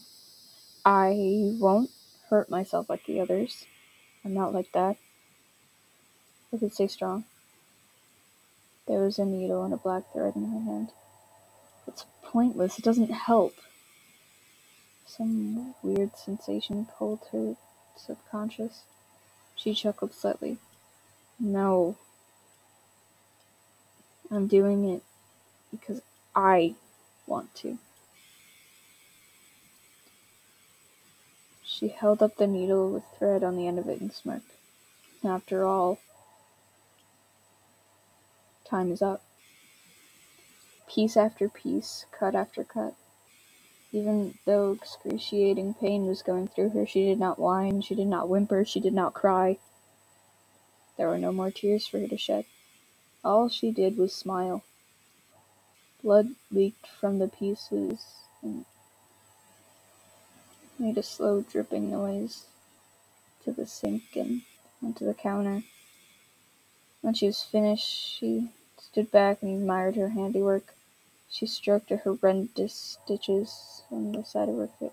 I 0.86 1.56
won't 1.60 1.90
hurt 2.30 2.52
myself 2.52 2.88
like 2.88 3.06
the 3.08 3.20
others. 3.20 3.66
I'm 4.24 4.36
not 4.36 4.54
like 4.54 4.72
that. 4.74 4.98
I 6.54 6.58
could 6.58 6.72
stay 6.72 6.88
strong. 6.88 7.26
There 8.88 9.00
was 9.00 9.18
a 9.18 9.26
needle 9.26 9.64
and 9.64 9.74
a 9.74 9.78
black 9.78 10.04
thread 10.14 10.36
in 10.36 10.46
her 10.52 10.60
hand. 10.60 10.92
It's 11.88 12.06
pointless. 12.24 12.78
It 12.78 12.86
doesn't 12.86 13.12
help. 13.12 13.56
Some 15.08 15.74
weird 15.82 16.16
sensation 16.16 16.88
pulled 16.98 17.22
her 17.32 17.56
subconscious. 17.96 18.84
She 19.56 19.74
chuckled 19.74 20.14
slightly. 20.14 20.60
No. 21.40 21.98
I'm 24.30 24.46
doing 24.48 24.88
it 24.88 25.02
because 25.72 26.02
I 26.36 26.76
want 27.27 27.53
to. 27.55 27.77
She 31.63 31.89
held 31.89 32.24
up 32.24 32.38
the 32.38 32.48
needle 32.48 32.89
with 32.89 33.03
thread 33.17 33.43
on 33.43 33.55
the 33.55 33.67
end 33.67 33.77
of 33.77 33.88
it 33.88 34.01
and 34.01 34.12
smirked. 34.12 34.51
After 35.24 35.65
all, 35.65 36.00
time 38.65 38.91
is 38.91 39.01
up. 39.01 39.22
Piece 40.89 41.17
after 41.17 41.50
piece, 41.50 42.05
cut 42.12 42.34
after 42.34 42.63
cut. 42.63 42.96
Even 43.91 44.38
though 44.46 44.72
excruciating 44.72 45.75
pain 45.75 46.05
was 46.07 46.22
going 46.22 46.48
through 46.48 46.69
her, 46.69 46.86
she 46.86 47.05
did 47.05 47.19
not 47.19 47.39
whine, 47.39 47.81
she 47.81 47.96
did 47.96 48.07
not 48.07 48.29
whimper, 48.29 48.65
she 48.65 48.79
did 48.79 48.93
not 48.93 49.13
cry. 49.13 49.57
There 50.98 51.07
were 51.07 51.19
no 51.19 51.31
more 51.31 51.51
tears 51.51 51.88
for 51.88 52.00
her 52.00 52.07
to 52.07 52.17
shed. 52.17 52.46
All 53.24 53.50
she 53.50 53.72
did 53.72 53.98
was 53.98 54.13
smile. 54.13 54.63
Blood 56.08 56.36
leaked 56.52 56.88
from 56.88 57.20
the 57.20 57.28
pieces 57.28 58.22
and 58.42 58.64
made 60.80 60.98
a 60.98 61.04
slow 61.04 61.42
dripping 61.42 61.92
noise 61.92 62.46
to 63.44 63.52
the 63.52 63.66
sink 63.66 64.16
and 64.16 64.44
onto 64.82 65.06
the 65.06 65.14
counter. 65.14 65.64
When 67.02 67.14
she 67.14 67.26
was 67.26 67.44
finished, 67.44 67.90
she 67.90 68.54
stood 68.80 69.12
back 69.12 69.42
and 69.42 69.60
admired 69.60 69.98
her 69.98 70.08
handiwork. 70.08 70.76
She 71.30 71.46
stroked 71.46 71.90
her 71.90 71.98
horrendous 71.98 72.98
stitches 73.04 73.84
on 73.92 74.14
the 74.14 74.24
side 74.24 74.48
of 74.48 74.56
her 74.56 74.68
face, 74.80 74.92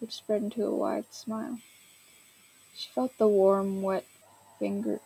which 0.00 0.16
spread 0.16 0.42
into 0.42 0.66
a 0.66 0.74
wide 0.74 1.12
smile. 1.12 1.60
She 2.74 2.90
felt 2.90 3.16
the 3.16 3.28
warm, 3.28 3.80
wet 3.80 4.06
finger 4.58 4.98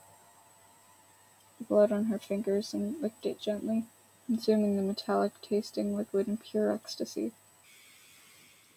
blood 1.69 1.93
on 1.93 2.07
her 2.07 2.19
fingers 2.19 2.75
and 2.75 3.01
licked 3.03 3.27
it 3.27 3.41
gently, 3.41 3.85
consuming 4.27 4.77
the 4.77 4.83
metallic 4.83 5.33
tasting 5.43 5.97
liquid 5.97 6.29
in 6.29 6.37
pure 6.37 6.73
ecstasy. 6.73 7.33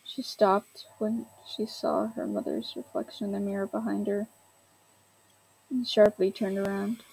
She 0.06 0.22
stopped 0.22 0.86
when 0.98 1.27
she 1.48 1.65
saw 1.65 2.08
her 2.08 2.25
mother's 2.27 2.74
reflection 2.75 3.27
in 3.27 3.32
the 3.34 3.39
mirror 3.39 3.67
behind 3.67 4.08
her 4.08 4.27
and 5.70 5.88
sharply 5.88 6.32
turned 6.32 6.58
around. 6.58 7.03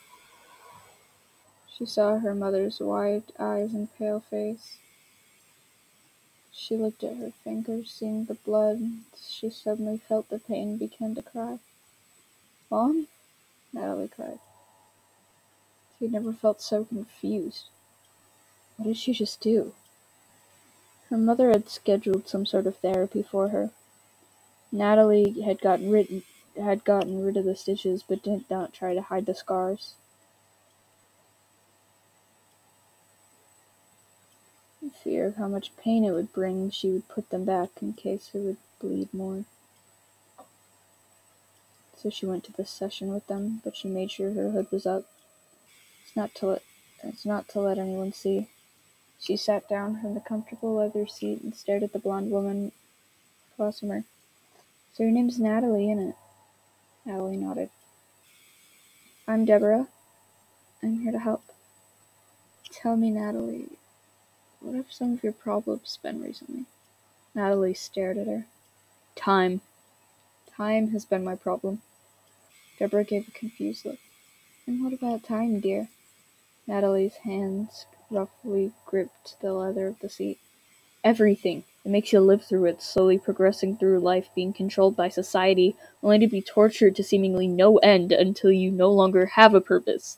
She 1.77 1.87
saw 1.87 2.19
her 2.19 2.35
mother's 2.35 2.81
wide 2.81 3.25
eyes 3.39 3.75
and 3.75 3.93
pale 3.97 4.21
face. 4.21 4.79
She 6.53 6.77
looked 6.77 7.03
at 7.03 7.17
her 7.17 7.33
fingers, 7.43 7.91
seeing 7.91 8.27
the 8.27 8.35
blood. 8.35 8.81
She 9.29 9.51
suddenly 9.51 9.99
felt 9.99 10.29
the 10.29 10.39
pain 10.39 10.69
and 10.71 10.79
began 10.79 11.15
to 11.17 11.23
cry. 11.23 11.59
Mom? 12.71 13.09
Natalie 13.73 14.09
cried. 14.09 14.39
Had 16.05 16.13
never 16.13 16.35
felt 16.35 16.61
so 16.61 16.85
confused. 16.85 17.71
What 18.77 18.85
did 18.85 18.99
she 18.99 19.15
just 19.15 19.41
do? 19.41 19.73
Her 21.09 21.17
mother 21.17 21.49
had 21.49 21.71
scheduled 21.71 22.29
some 22.29 22.45
sort 22.45 22.67
of 22.67 22.77
therapy 22.77 23.23
for 23.23 23.49
her. 23.49 23.71
Natalie 24.71 25.41
had 25.41 25.63
gotten 25.63 25.91
rid 25.91 26.23
had 26.61 26.85
gotten 26.85 27.25
rid 27.25 27.39
of 27.39 27.47
the 27.47 27.57
stitches 27.57 28.05
but 28.07 28.23
did 28.23 28.45
not 28.51 28.75
try 28.75 28.93
to 28.93 29.01
hide 29.01 29.25
the 29.25 29.35
scars. 29.35 29.95
In 34.83 34.91
fear 34.91 35.25
of 35.29 35.37
how 35.37 35.49
much 35.49 35.75
pain 35.79 36.05
it 36.05 36.13
would 36.13 36.35
bring, 36.35 36.69
she 36.69 36.91
would 36.91 37.09
put 37.09 37.31
them 37.31 37.47
back 37.47 37.71
in 37.81 37.95
case 37.95 38.31
it 38.35 38.41
would 38.41 38.59
bleed 38.79 39.15
more. 39.15 39.47
So 41.97 42.11
she 42.11 42.27
went 42.27 42.45
to 42.45 42.53
the 42.53 42.67
session 42.67 43.09
with 43.09 43.27
them, 43.27 43.63
but 43.65 43.75
she 43.75 43.89
made 43.89 44.11
sure 44.11 44.35
her 44.35 44.51
hood 44.51 44.71
was 44.71 44.85
up. 44.85 45.07
It's 46.15 46.21
not 46.21 46.35
to 46.37 46.47
let 46.47 46.63
it's 47.03 47.27
not 47.27 47.49
to 47.49 47.61
let 47.61 47.77
anyone 47.77 48.13
see. 48.13 48.47
She 49.19 49.37
sat 49.37 49.69
down 49.69 50.01
from 50.01 50.15
the 50.15 50.21
comfortable 50.21 50.77
leather 50.77 51.09
seat 51.09 51.43
and 51.43 51.57
stared 51.57 51.83
at 51.83 51.93
the 51.93 51.99
blonde 51.99 52.31
woman 52.31 52.71
across 53.53 53.81
from 53.81 53.89
her. 53.89 54.05
So 54.93 55.03
your 55.03 55.11
name's 55.11 55.41
Natalie, 55.41 55.91
isn't 55.91 56.11
it? 56.11 56.15
Natalie 57.05 57.37
nodded. 57.37 57.71
I'm 59.27 59.45
Deborah. 59.45 59.89
I'm 60.85 61.01
here 61.01 61.11
to 61.11 61.19
help. 61.19 61.43
Tell 62.71 62.97
me, 62.97 63.11
Natalie, 63.11 63.71
what 64.61 64.77
have 64.77 64.93
some 64.93 65.15
of 65.15 65.25
your 65.25 65.33
problems 65.33 65.99
been 66.01 66.23
recently? 66.23 66.67
Natalie 67.35 67.75
stared 67.75 68.19
at 68.19 68.29
her. 68.29 68.47
Time. 69.17 69.63
Time 70.57 70.91
has 70.93 71.05
been 71.05 71.25
my 71.25 71.35
problem. 71.35 71.83
Deborah 72.79 73.03
gave 73.03 73.27
a 73.27 73.33
confused 73.33 73.85
look. 73.85 73.99
And 74.65 74.85
what 74.85 74.93
about 74.93 75.25
time, 75.25 75.59
dear? 75.59 75.89
Natalie's 76.67 77.17
hands 77.17 77.87
roughly 78.11 78.73
gripped 78.87 79.41
the 79.41 79.53
leather 79.53 79.87
of 79.87 79.99
the 80.01 80.09
seat. 80.09 80.39
Everything. 81.03 81.65
It 81.85 81.91
makes 81.91 82.13
you 82.13 82.21
live 82.21 82.45
through 82.45 82.65
it, 82.65 82.83
slowly 82.83 83.19
progressing 83.19 83.77
through 83.77 84.01
life, 84.01 84.31
being 84.35 84.55
controlled 84.55 84.97
by 84.97 85.11
society, 85.11 85.77
only 86.03 86.19
to 86.21 86.27
be 86.27 86.41
tortured 86.41 86.97
to 86.97 87.05
seemingly 87.05 87.47
no 87.47 87.77
end 87.79 88.11
until 88.11 88.51
you 88.51 88.71
no 88.71 88.91
longer 88.91 89.27
have 89.27 89.55
a 89.55 89.61
purpose. 89.61 90.17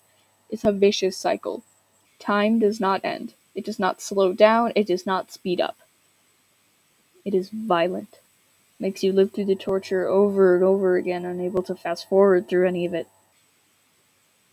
It's 0.48 0.64
a 0.64 0.70
vicious 0.70 1.16
cycle. 1.16 1.64
Time 2.20 2.60
does 2.60 2.80
not 2.80 3.00
end. 3.04 3.34
It 3.56 3.64
does 3.64 3.80
not 3.80 4.00
slow 4.00 4.32
down. 4.32 4.72
It 4.76 4.86
does 4.86 5.06
not 5.06 5.32
speed 5.32 5.60
up. 5.60 5.76
It 7.24 7.34
is 7.34 7.50
violent. 7.50 8.20
Makes 8.78 9.02
you 9.02 9.12
live 9.12 9.32
through 9.32 9.46
the 9.46 9.56
torture 9.56 10.06
over 10.06 10.54
and 10.54 10.62
over 10.62 10.96
again, 10.96 11.24
unable 11.24 11.64
to 11.64 11.74
fast 11.74 12.08
forward 12.08 12.48
through 12.48 12.68
any 12.68 12.86
of 12.86 12.94
it. 12.94 13.08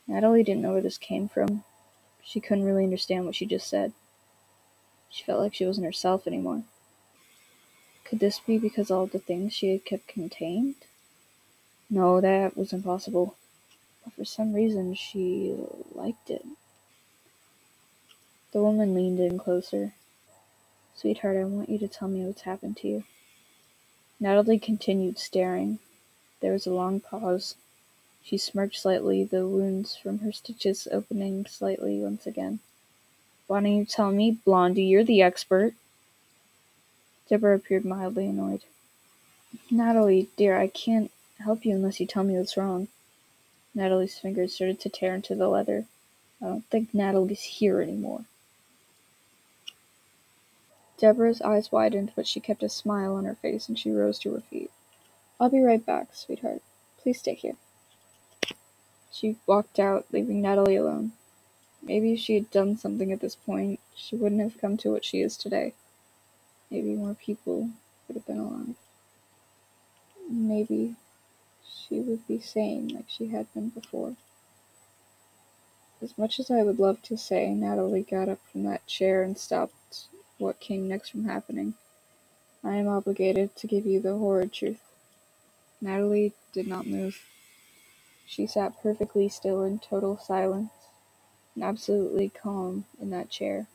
Natalie 0.08 0.44
didn't 0.44 0.64
know 0.64 0.74
where 0.74 0.82
this 0.82 0.98
came 0.98 1.30
from. 1.30 1.64
She 2.24 2.40
couldn't 2.40 2.66
really 2.66 2.84
understand 2.84 3.26
what 3.26 3.36
she 3.36 3.46
just 3.46 3.68
said. 3.68 3.94
She 5.10 5.24
felt 5.24 5.42
like 5.42 5.54
she 5.54 5.66
wasn't 5.66 5.86
herself 5.86 6.26
anymore. 6.26 6.64
Could 8.06 8.20
this 8.20 8.40
be 8.40 8.58
because 8.58 8.92
all 8.92 9.06
the 9.08 9.20
things 9.20 9.54
she 9.54 9.72
had 9.72 9.86
kept 9.86 10.08
contained? 10.08 10.76
No, 11.90 12.22
that 12.22 12.58
was 12.58 12.74
impossible. 12.74 13.36
But 14.04 14.14
for 14.14 14.26
some 14.26 14.54
reason, 14.54 14.96
she 14.96 15.56
liked 15.94 16.30
it. 16.30 16.46
The 18.52 18.62
woman 18.62 18.94
leaned 18.94 19.20
in 19.20 19.40
closer. 19.40 19.94
Sweetheart, 20.96 21.38
I 21.38 21.44
want 21.46 21.70
you 21.70 21.80
to 21.80 21.88
tell 21.88 22.08
me 22.08 22.26
what's 22.26 22.42
happened 22.42 22.78
to 22.78 22.88
you. 22.88 23.04
Natalie 24.20 24.60
continued 24.60 25.20
staring. 25.20 25.80
There 26.42 26.54
was 26.54 26.68
a 26.68 26.74
long 26.74 27.00
pause. 27.00 27.56
She 28.24 28.38
smirked 28.38 28.78
slightly, 28.78 29.26
the 29.26 29.46
wounds 29.48 29.98
from 29.98 30.20
her 30.20 30.32
stitches 30.32 30.88
opening 30.92 31.46
slightly 31.46 32.00
once 32.00 32.26
again. 32.26 32.60
Why 33.48 33.60
don't 33.60 33.76
you 33.76 33.86
tell 33.86 34.12
me, 34.12 34.32
Blondie? 34.32 34.84
You're 34.84 35.04
the 35.04 35.22
expert. 35.22 35.74
Deborah 37.28 37.56
appeared 37.56 37.84
mildly 37.84 38.28
annoyed. 38.28 38.64
Natalie, 39.70 40.30
dear, 40.38 40.58
I 40.58 40.68
can't 40.68 41.12
help 41.40 41.66
you 41.66 41.76
unless 41.76 42.00
you 42.00 42.06
tell 42.06 42.24
me 42.24 42.38
what's 42.38 42.56
wrong. 42.56 42.88
Natalie's 43.76 44.18
fingers 44.18 44.56
started 44.56 44.80
to 44.80 44.90
tear 44.90 45.16
into 45.16 45.36
the 45.36 45.50
leather. 45.50 45.86
I 46.42 46.46
don't 46.46 46.66
think 46.70 46.94
Natalie's 46.94 47.42
here 47.42 47.82
anymore. 47.82 48.26
Deborah's 50.98 51.42
eyes 51.42 51.72
widened, 51.72 52.14
but 52.16 52.28
she 52.28 52.40
kept 52.40 52.64
a 52.64 52.70
smile 52.70 53.16
on 53.16 53.26
her 53.26 53.36
face 53.36 53.68
and 53.68 53.78
she 53.78 53.92
rose 53.92 54.18
to 54.20 54.34
her 54.34 54.42
feet. 54.42 54.72
I'll 55.40 55.50
be 55.50 55.62
right 55.62 55.86
back, 55.86 56.08
sweetheart. 56.14 56.62
Please 57.02 57.20
stay 57.20 57.34
here. 57.34 57.56
She 59.14 59.38
walked 59.46 59.80
out, 59.80 60.08
leaving 60.12 60.42
Natalie 60.42 60.76
alone. 60.76 61.14
Maybe 61.84 62.14
if 62.14 62.20
she 62.20 62.34
had 62.36 62.50
done 62.50 62.78
something 62.78 63.12
at 63.12 63.22
this 63.22 63.36
point, 63.36 63.80
she 63.96 64.16
wouldn't 64.16 64.42
have 64.42 64.60
come 64.60 64.76
to 64.78 64.92
what 64.92 65.06
she 65.06 65.22
is 65.22 65.38
today. 65.38 65.74
Maybe 66.72 66.96
more 66.96 67.14
people 67.14 67.70
would 68.08 68.16
have 68.16 68.26
been 68.26 68.40
alive. 68.40 68.76
Maybe 70.30 70.96
she 71.68 72.00
would 72.00 72.28
be 72.28 72.40
sane 72.40 72.88
like 72.90 73.06
she 73.08 73.28
had 73.28 73.54
been 73.54 73.70
before. 73.70 74.16
As 76.02 76.18
much 76.18 76.40
as 76.40 76.52
I 76.52 76.64
would 76.64 76.80
love 76.80 77.02
to 77.04 77.18
say, 77.18 77.54
Natalie 77.54 78.04
got 78.04 78.30
up 78.30 78.40
from 78.52 78.64
that 78.64 78.88
chair 78.88 79.24
and 79.24 79.38
stopped 79.38 80.08
what 80.38 80.60
came 80.60 80.88
next 80.88 81.10
from 81.10 81.26
happening. 81.26 81.76
I 82.64 82.76
am 82.76 82.88
obligated 82.88 83.56
to 83.58 83.68
give 83.68 83.86
you 83.86 84.00
the 84.00 84.18
horrid 84.18 84.54
truth. 84.54 84.82
Natalie 85.82 86.34
did 86.54 86.68
not 86.68 86.88
move. 86.88 87.20
She 88.26 88.48
sat 88.48 88.82
perfectly 88.82 89.30
still 89.30 89.64
in 89.64 89.80
total 89.80 90.18
silence 90.18 90.72
and 91.56 91.64
absolutely 91.64 92.30
calm 92.30 92.86
in 93.00 93.10
that 93.12 93.30
chair. 93.30 93.68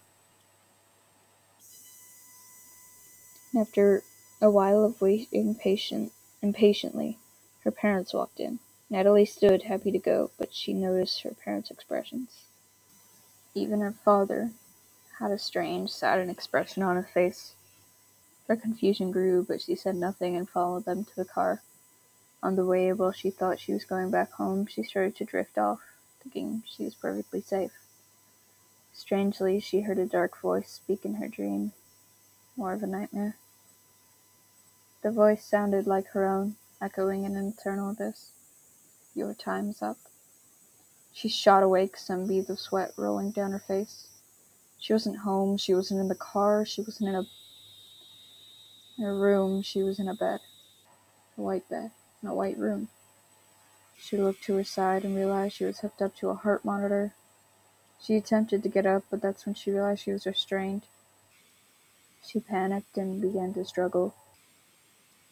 After 3.57 4.02
a 4.40 4.50
while 4.50 4.85
of 4.85 5.00
waiting 5.00 5.55
patient, 5.55 6.12
impatiently, 6.43 7.19
her 7.64 7.71
parents 7.71 8.12
walked 8.12 8.40
in. 8.40 8.59
Natalie 8.90 9.25
stood, 9.25 9.64
happy 9.64 9.90
to 9.90 9.99
go, 9.99 10.31
but 10.38 10.55
she 10.55 10.73
noticed 10.73 11.23
her 11.23 11.33
parents' 11.33 11.71
expressions. 11.71 12.45
Even 13.55 13.81
her 13.81 13.93
father 14.05 14.52
had 15.19 15.31
a 15.31 15.38
strange, 15.38 15.90
saddened 15.90 16.31
expression 16.31 16.83
on 16.83 16.97
his 16.97 17.09
face. 17.09 17.55
Her 18.47 18.57
confusion 18.57 19.11
grew, 19.11 19.45
but 19.45 19.61
she 19.61 19.75
said 19.75 19.97
nothing 19.97 20.37
and 20.37 20.49
followed 20.49 20.85
them 20.85 21.05
to 21.05 21.17
the 21.17 21.25
car. 21.25 21.62
On 22.42 22.57
the 22.57 22.64
way, 22.64 22.92
while 22.92 23.12
she 23.12 23.30
thought 23.30 23.61
she 23.61 23.73
was 23.73 23.85
going 23.85 24.11
back 24.11 24.33
home, 24.33 24.66
she 24.66 24.83
started 24.83 25.16
to 25.16 25.25
drift 25.25 25.59
off, 25.59 25.80
thinking 26.23 26.62
she 26.66 26.85
was 26.85 26.95
perfectly 26.95 27.40
safe. 27.40 27.73
Strangely, 28.92 29.61
she 29.61 29.83
heard 29.83 29.99
a 29.99 30.07
dark 30.07 30.40
voice 30.40 30.71
speak 30.71 31.04
in 31.04 31.14
her 31.14 31.28
dream, 31.28 31.73
more 32.57 32.73
of 32.73 32.83
a 32.83 32.87
nightmare. 32.87 33.37
The 35.02 35.12
voice 35.12 35.45
sounded 35.45 35.87
like 35.87 36.09
her 36.09 36.26
own, 36.26 36.57
echoing 36.80 37.25
in 37.25 37.37
an 37.37 37.54
eternal 37.59 37.90
abyss. 37.90 38.33
Your 39.14 39.35
time's 39.35 39.83
up. 39.83 39.99
She 41.12 41.28
shot 41.28 41.62
awake, 41.62 41.97
some 41.97 42.26
beads 42.26 42.50
of 42.50 42.61
sweat 42.61 42.92
rolling 42.97 43.33
down 43.33 43.52
her 43.52 43.59
face. 43.59 44.09
She 44.78 44.92
wasn't 44.92 45.18
home, 45.18 45.57
she 45.57 45.75
wasn't 45.75 46.00
in 46.00 46.09
the 46.09 46.14
car, 46.14 46.64
she 46.64 46.83
wasn't 46.83 47.09
in 47.11 47.14
a, 47.16 47.25
in 48.99 49.04
a 49.04 49.14
room, 49.14 49.62
she 49.62 49.83
was 49.83 49.99
in 49.99 50.09
a 50.09 50.14
bed. 50.14 50.40
A 51.37 51.42
white 51.42 51.68
bed, 51.68 51.92
in 52.22 52.28
a 52.28 52.34
white 52.34 52.58
room. 52.58 52.88
She 53.96 54.16
looked 54.16 54.42
to 54.44 54.54
her 54.56 54.64
side 54.64 55.04
and 55.04 55.14
realized 55.14 55.54
she 55.54 55.64
was 55.64 55.80
hooked 55.80 56.00
up 56.00 56.14
to 56.16 56.30
a 56.30 56.34
heart 56.34 56.64
monitor. 56.64 57.14
She 58.00 58.16
attempted 58.16 58.62
to 58.62 58.68
get 58.68 58.87
up, 58.87 59.04
but 59.10 59.20
that's 59.20 59.44
when 59.44 59.54
she 59.54 59.70
realized 59.72 60.02
she 60.02 60.12
was 60.12 60.26
restrained. 60.26 60.82
She 62.25 62.40
panicked 62.40 62.96
and 62.96 63.20
began 63.20 63.54
to 63.54 63.64
struggle, 63.64 64.14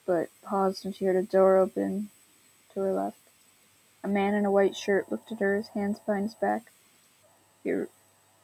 but 0.05 0.29
paused 0.43 0.85
when 0.85 0.95
she 0.95 1.05
heard 1.05 1.17
a 1.17 1.23
door 1.23 1.57
open 1.57 2.11
to 2.73 2.81
her 2.81 2.93
left. 2.93 3.19
A 4.03 4.09
man 4.09 4.35
in 4.35 4.45
a 4.45 4.51
white 4.51 4.77
shirt 4.77 5.11
looked 5.11 5.33
at 5.33 5.41
her, 5.41 5.57
his 5.57 5.69
hands 5.69 5.99
behind 5.99 6.25
his 6.25 6.35
back. 6.35 6.71
He 7.63 7.73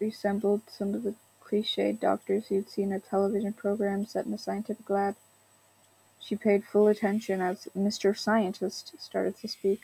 resembled 0.01 0.63
some 0.69 0.95
of 0.95 1.03
the 1.03 1.15
cliched 1.41 2.01
doctors 2.01 2.51
you'd 2.51 2.69
seen 2.69 2.91
in 2.91 2.95
a 2.95 3.01
television 3.01 3.53
program 3.53 4.07
set 4.07 4.27
in 4.27 4.35
a 4.35 4.39
scientific 4.39 4.89
lab. 4.91 5.17
She 6.33 6.37
paid 6.37 6.65
full 6.65 6.89
attention 6.89 7.43
as 7.43 7.69
Mr. 7.77 8.17
Scientist 8.17 8.95
started 8.99 9.37
to 9.37 9.49
speak. 9.49 9.83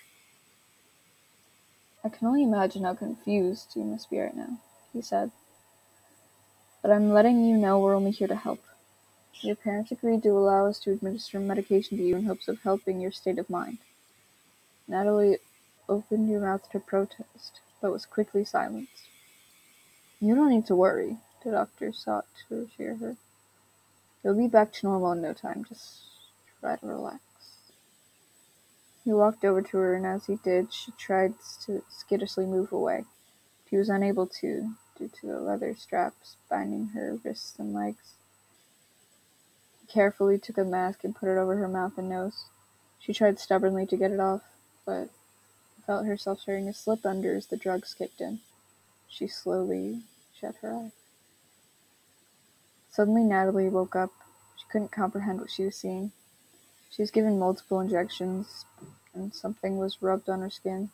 I 2.02 2.09
can 2.09 2.26
only 2.26 2.43
imagine 2.43 2.85
how 2.85 2.95
confused 2.95 3.76
you 3.76 3.85
must 3.85 4.09
be 4.09 4.19
right 4.19 4.35
now, 4.35 4.59
he 4.95 5.02
said. 5.02 5.31
But 6.81 6.90
I'm 6.90 7.12
letting 7.12 7.45
you 7.45 7.59
know 7.59 7.78
we're 7.78 7.95
only 7.95 8.12
here 8.12 8.28
to 8.28 8.35
help. 8.35 8.61
Your 9.43 9.57
parents 9.57 9.93
agreed 9.93 10.23
to 10.23 10.31
allow 10.31 10.64
us 10.64 10.78
to 10.81 10.90
administer 10.90 11.38
medication 11.38 11.99
to 11.99 12.02
you 12.02 12.17
in 12.17 12.25
hopes 12.25 12.49
of 12.49 12.62
helping 12.62 12.99
your 12.99 13.12
state 13.12 13.38
of 13.38 13.50
mind. 13.50 13.76
Natalie 14.87 15.40
opened 15.87 16.31
her 16.31 16.40
mouth 16.40 16.67
to 16.71 16.81
protest, 16.81 17.61
but 17.83 17.93
was 17.93 18.07
quickly 18.07 18.47
silenced. 18.47 19.02
You 20.19 20.35
don't 20.35 20.49
need 20.49 20.67
to 20.69 20.75
worry, 20.75 21.19
the 21.45 21.50
doctor 21.50 21.93
sought 21.93 22.25
to 22.49 22.55
reassure 22.55 22.97
her. 22.97 23.17
You'll 24.25 24.33
be 24.33 24.49
back 24.49 24.73
to 24.73 24.87
normal 24.87 25.12
in 25.12 25.21
no 25.21 25.35
time. 25.35 25.67
Just 25.69 26.07
to 26.62 26.78
relax. 26.82 27.20
He 29.04 29.12
walked 29.12 29.44
over 29.44 29.62
to 29.62 29.76
her, 29.78 29.94
and 29.94 30.04
as 30.04 30.26
he 30.26 30.36
did, 30.36 30.72
she 30.72 30.92
tried 30.92 31.34
to 31.64 31.82
skittishly 31.88 32.46
move 32.46 32.72
away. 32.72 33.04
She 33.68 33.76
was 33.76 33.88
unable 33.88 34.26
to, 34.26 34.74
due 34.98 35.08
to 35.20 35.26
the 35.26 35.40
leather 35.40 35.74
straps 35.76 36.36
binding 36.50 36.88
her 36.88 37.18
wrists 37.24 37.58
and 37.58 37.72
legs. 37.72 38.14
He 39.80 39.86
carefully 39.86 40.38
took 40.38 40.58
a 40.58 40.64
mask 40.64 41.04
and 41.04 41.14
put 41.14 41.28
it 41.28 41.38
over 41.38 41.56
her 41.56 41.68
mouth 41.68 41.96
and 41.96 42.08
nose. 42.08 42.46
She 42.98 43.14
tried 43.14 43.38
stubbornly 43.38 43.86
to 43.86 43.96
get 43.96 44.10
it 44.10 44.20
off, 44.20 44.42
but 44.84 45.10
felt 45.86 46.04
herself 46.04 46.40
starting 46.40 46.66
to 46.66 46.74
slip 46.74 47.06
under 47.06 47.34
as 47.34 47.46
the 47.46 47.56
drugs 47.56 47.94
kicked 47.94 48.20
in. 48.20 48.40
She 49.08 49.26
slowly 49.26 50.02
shut 50.38 50.56
her 50.60 50.74
eyes. 50.74 50.92
Suddenly, 52.90 53.22
Natalie 53.24 53.70
woke 53.70 53.96
up. 53.96 54.10
She 54.56 54.66
couldn't 54.70 54.92
comprehend 54.92 55.40
what 55.40 55.50
she 55.50 55.64
was 55.64 55.76
seeing. 55.76 56.12
She 56.90 57.02
was 57.02 57.10
given 57.10 57.38
multiple 57.38 57.80
injections, 57.80 58.64
and 59.14 59.34
something 59.34 59.76
was 59.76 60.02
rubbed 60.02 60.28
on 60.28 60.40
her 60.40 60.50
skin. 60.50 60.90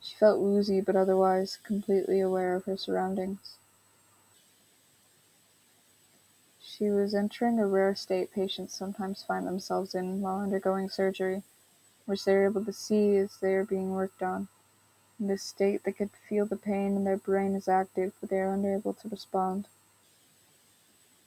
She 0.00 0.16
felt 0.16 0.40
woozy, 0.40 0.80
but 0.80 0.96
otherwise 0.96 1.58
completely 1.62 2.20
aware 2.20 2.54
of 2.54 2.64
her 2.64 2.76
surroundings. 2.76 3.56
She 6.60 6.90
was 6.90 7.14
entering 7.14 7.58
a 7.58 7.66
rare 7.66 7.94
state 7.94 8.32
patients 8.32 8.74
sometimes 8.74 9.22
find 9.22 9.46
themselves 9.46 9.94
in 9.94 10.20
while 10.20 10.40
undergoing 10.40 10.88
surgery, 10.90 11.42
which 12.04 12.24
they 12.24 12.34
are 12.34 12.44
able 12.44 12.64
to 12.64 12.72
see 12.72 13.16
as 13.16 13.38
they 13.38 13.54
are 13.54 13.64
being 13.64 13.92
worked 13.92 14.22
on. 14.22 14.48
In 15.18 15.28
this 15.28 15.42
state, 15.42 15.84
they 15.84 15.92
could 15.92 16.10
feel 16.28 16.44
the 16.44 16.56
pain 16.56 16.96
and 16.96 17.06
their 17.06 17.16
brain 17.16 17.54
is 17.54 17.68
active, 17.68 18.12
but 18.20 18.30
they 18.30 18.40
are 18.40 18.52
unable 18.52 18.92
to 18.94 19.08
respond. 19.08 19.68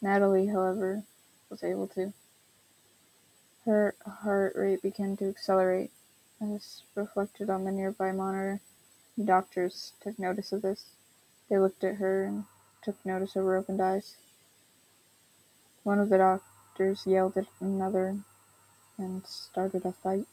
Natalie, 0.02 0.48
however, 0.48 1.04
was 1.50 1.64
able 1.64 1.88
to. 1.88 2.14
Her 3.70 3.94
heart 4.04 4.56
rate 4.56 4.82
began 4.82 5.16
to 5.18 5.30
accelerate, 5.30 5.92
as 6.42 6.82
reflected 6.96 7.52
on 7.52 7.66
the 7.66 7.72
nearby 7.72 8.12
monitor. 8.12 8.62
The 9.16 9.24
doctors 9.24 9.94
took 10.02 10.18
notice 10.18 10.52
of 10.52 10.64
this. 10.64 10.88
They 11.48 11.60
looked 11.60 11.84
at 11.84 11.98
her 11.98 12.24
and 12.24 12.46
took 12.82 12.96
notice 13.06 13.36
of 13.36 13.46
her 13.46 13.58
opened 13.58 13.80
eyes. 13.80 14.18
One 15.84 16.00
of 16.00 16.10
the 16.10 16.18
doctors 16.18 17.06
yelled 17.06 17.38
at 17.38 17.46
another 17.60 18.18
and 18.98 19.24
started 19.28 19.86
a 19.86 19.92
fight. 19.92 20.26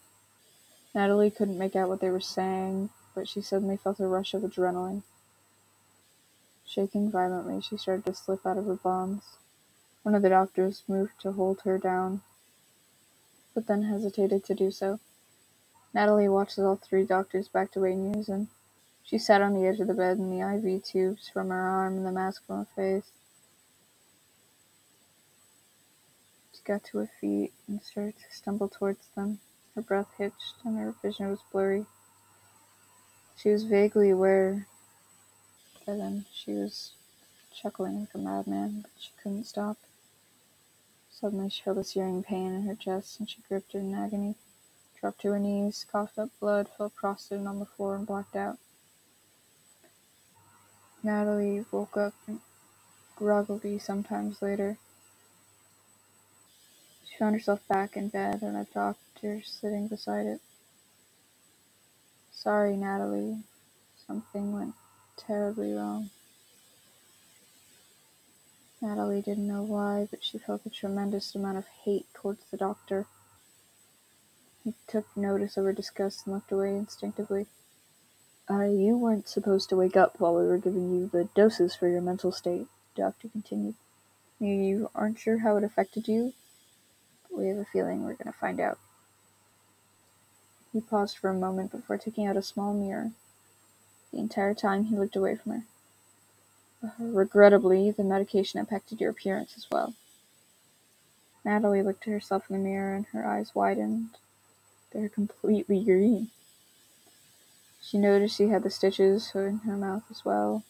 Natalie 0.94 1.30
couldn't 1.30 1.58
make 1.58 1.76
out 1.76 1.90
what 1.90 2.00
they 2.00 2.10
were 2.10 2.20
saying, 2.20 2.88
but 3.14 3.28
she 3.28 3.42
suddenly 3.42 3.76
felt 3.76 4.00
a 4.00 4.06
rush 4.06 4.32
of 4.32 4.44
adrenaline. 4.44 5.02
Shaking 6.64 7.10
violently, 7.10 7.60
she 7.60 7.76
started 7.76 8.06
to 8.06 8.14
slip 8.14 8.46
out 8.46 8.56
of 8.56 8.64
her 8.64 8.76
bonds. 8.76 9.36
One 10.04 10.14
of 10.14 10.22
the 10.22 10.30
doctors 10.30 10.84
moved 10.88 11.20
to 11.20 11.32
hold 11.32 11.60
her 11.64 11.76
down, 11.76 12.22
but 13.56 13.66
then 13.66 13.84
hesitated 13.84 14.44
to 14.44 14.54
do 14.54 14.70
so. 14.70 15.00
Natalie 15.94 16.28
watched 16.28 16.58
as 16.58 16.64
all 16.66 16.76
three 16.76 17.04
doctors 17.04 17.48
backed 17.48 17.74
away 17.76 17.92
in 17.94 18.04
unison. 18.12 18.48
She 19.02 19.16
sat 19.16 19.40
on 19.40 19.54
the 19.54 19.66
edge 19.66 19.80
of 19.80 19.88
the 19.88 19.94
bed 19.94 20.18
and 20.18 20.30
the 20.30 20.46
IV 20.76 20.84
tubes 20.84 21.30
from 21.30 21.48
her 21.48 21.60
arm 21.60 21.96
and 21.96 22.06
the 22.06 22.12
mask 22.12 22.46
from 22.46 22.58
her 22.58 22.68
face. 22.76 23.10
She 26.52 26.60
got 26.64 26.84
to 26.84 26.98
her 26.98 27.10
feet 27.18 27.54
and 27.66 27.82
started 27.82 28.16
to 28.18 28.36
stumble 28.36 28.68
towards 28.68 29.08
them. 29.16 29.40
Her 29.74 29.80
breath 29.82 30.12
hitched 30.18 30.56
and 30.64 30.78
her 30.78 30.94
vision 31.02 31.30
was 31.30 31.40
blurry. 31.50 31.86
She 33.38 33.48
was 33.50 33.64
vaguely 33.64 34.10
aware 34.10 34.66
that 35.86 35.96
then 35.96 36.26
she 36.34 36.52
was 36.52 36.92
chuckling 37.54 38.00
like 38.00 38.14
a 38.14 38.18
madman, 38.18 38.82
but 38.82 38.90
she 38.98 39.12
couldn't 39.22 39.44
stop. 39.44 39.78
Suddenly 41.20 41.50
she 41.50 41.62
felt 41.62 41.78
a 41.78 41.84
searing 41.84 42.22
pain 42.22 42.52
in 42.52 42.62
her 42.64 42.74
chest, 42.74 43.18
and 43.20 43.30
she 43.30 43.42
gripped 43.48 43.74
it 43.74 43.78
in 43.78 43.94
agony, 43.94 44.34
dropped 45.00 45.22
to 45.22 45.30
her 45.32 45.38
knees, 45.38 45.86
coughed 45.90 46.18
up 46.18 46.30
blood, 46.40 46.68
fell 46.76 46.90
prostrate 46.90 47.46
on 47.46 47.58
the 47.58 47.66
floor, 47.66 47.96
and 47.96 48.06
blacked 48.06 48.36
out. 48.36 48.58
Natalie 51.02 51.64
woke 51.72 51.96
up 51.96 52.14
groggily 53.16 53.78
sometimes 53.78 54.42
later. 54.42 54.78
She 57.06 57.16
found 57.18 57.34
herself 57.36 57.66
back 57.68 57.96
in 57.96 58.08
bed 58.08 58.42
and 58.42 58.56
a 58.56 58.66
doctor 58.74 59.42
sitting 59.42 59.88
beside 59.88 60.26
it. 60.26 60.40
Sorry, 62.32 62.76
Natalie. 62.76 63.38
Something 64.06 64.52
went 64.52 64.74
terribly 65.16 65.72
wrong. 65.72 66.10
Natalie 68.80 69.22
didn't 69.22 69.48
know 69.48 69.62
why, 69.62 70.06
but 70.10 70.22
she 70.22 70.38
felt 70.38 70.66
a 70.66 70.70
tremendous 70.70 71.34
amount 71.34 71.58
of 71.58 71.66
hate 71.84 72.06
towards 72.12 72.44
the 72.50 72.56
doctor. 72.56 73.06
He 74.64 74.74
took 74.86 75.06
notice 75.16 75.56
of 75.56 75.64
her 75.64 75.72
disgust 75.72 76.26
and 76.26 76.34
looked 76.34 76.52
away 76.52 76.76
instinctively. 76.76 77.46
Uh, 78.50 78.64
you 78.64 78.96
weren't 78.96 79.28
supposed 79.28 79.68
to 79.70 79.76
wake 79.76 79.96
up 79.96 80.20
while 80.20 80.34
we 80.34 80.46
were 80.46 80.58
giving 80.58 80.90
you 80.90 81.08
the 81.08 81.28
doses 81.34 81.74
for 81.74 81.88
your 81.88 82.00
mental 82.00 82.30
state, 82.30 82.66
the 82.94 83.02
doctor 83.02 83.28
continued. 83.28 83.74
You 84.38 84.90
aren't 84.94 85.18
sure 85.18 85.38
how 85.38 85.56
it 85.56 85.64
affected 85.64 86.06
you? 86.06 86.34
But 87.22 87.38
we 87.38 87.48
have 87.48 87.58
a 87.58 87.64
feeling 87.64 88.02
we're 88.04 88.14
going 88.14 88.32
to 88.32 88.38
find 88.38 88.60
out. 88.60 88.78
He 90.72 90.80
paused 90.80 91.16
for 91.16 91.30
a 91.30 91.34
moment 91.34 91.72
before 91.72 91.96
taking 91.96 92.26
out 92.26 92.36
a 92.36 92.42
small 92.42 92.74
mirror. 92.74 93.12
The 94.12 94.18
entire 94.18 94.54
time 94.54 94.84
he 94.84 94.96
looked 94.96 95.16
away 95.16 95.36
from 95.36 95.52
her. 95.52 95.62
Regrettably, 96.98 97.90
the 97.90 98.04
medication 98.04 98.60
affected 98.60 99.00
your 99.00 99.10
appearance 99.10 99.54
as 99.56 99.70
well. 99.70 99.94
Natalie 101.44 101.82
looked 101.82 102.06
at 102.08 102.12
herself 102.12 102.50
in 102.50 102.56
the 102.56 102.62
mirror 102.68 102.94
and 102.94 103.06
her 103.06 103.26
eyes 103.26 103.54
widened. 103.54 104.10
They 104.92 105.00
were 105.00 105.08
completely 105.08 105.84
green. 105.84 106.30
She 107.82 107.98
noticed 107.98 108.36
she 108.36 108.48
had 108.48 108.62
the 108.64 108.70
stitches 108.70 109.32
in 109.34 109.58
her 109.58 109.76
mouth 109.76 110.04
as 110.10 110.24
well, 110.24 110.64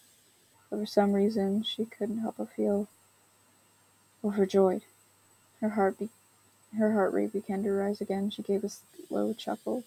but 0.71 0.79
for 0.79 0.87
some 0.87 1.13
reason 1.13 1.63
she 1.63 1.87
couldn't 1.87 2.19
help 2.19 2.37
but 2.39 2.53
feel 2.53 2.89
overjoyed. 4.25 4.83
Her 5.61 5.71
heart 5.71 5.99
be- 5.99 6.11
her 6.79 6.93
heart 6.93 7.13
rate 7.15 7.33
began 7.33 7.63
to 7.63 7.73
rise 7.73 8.01
again. 8.01 8.31
She 8.31 8.43
gave 8.43 8.65
a 8.65 8.69
slow 8.69 9.33
chuckle. 9.33 9.85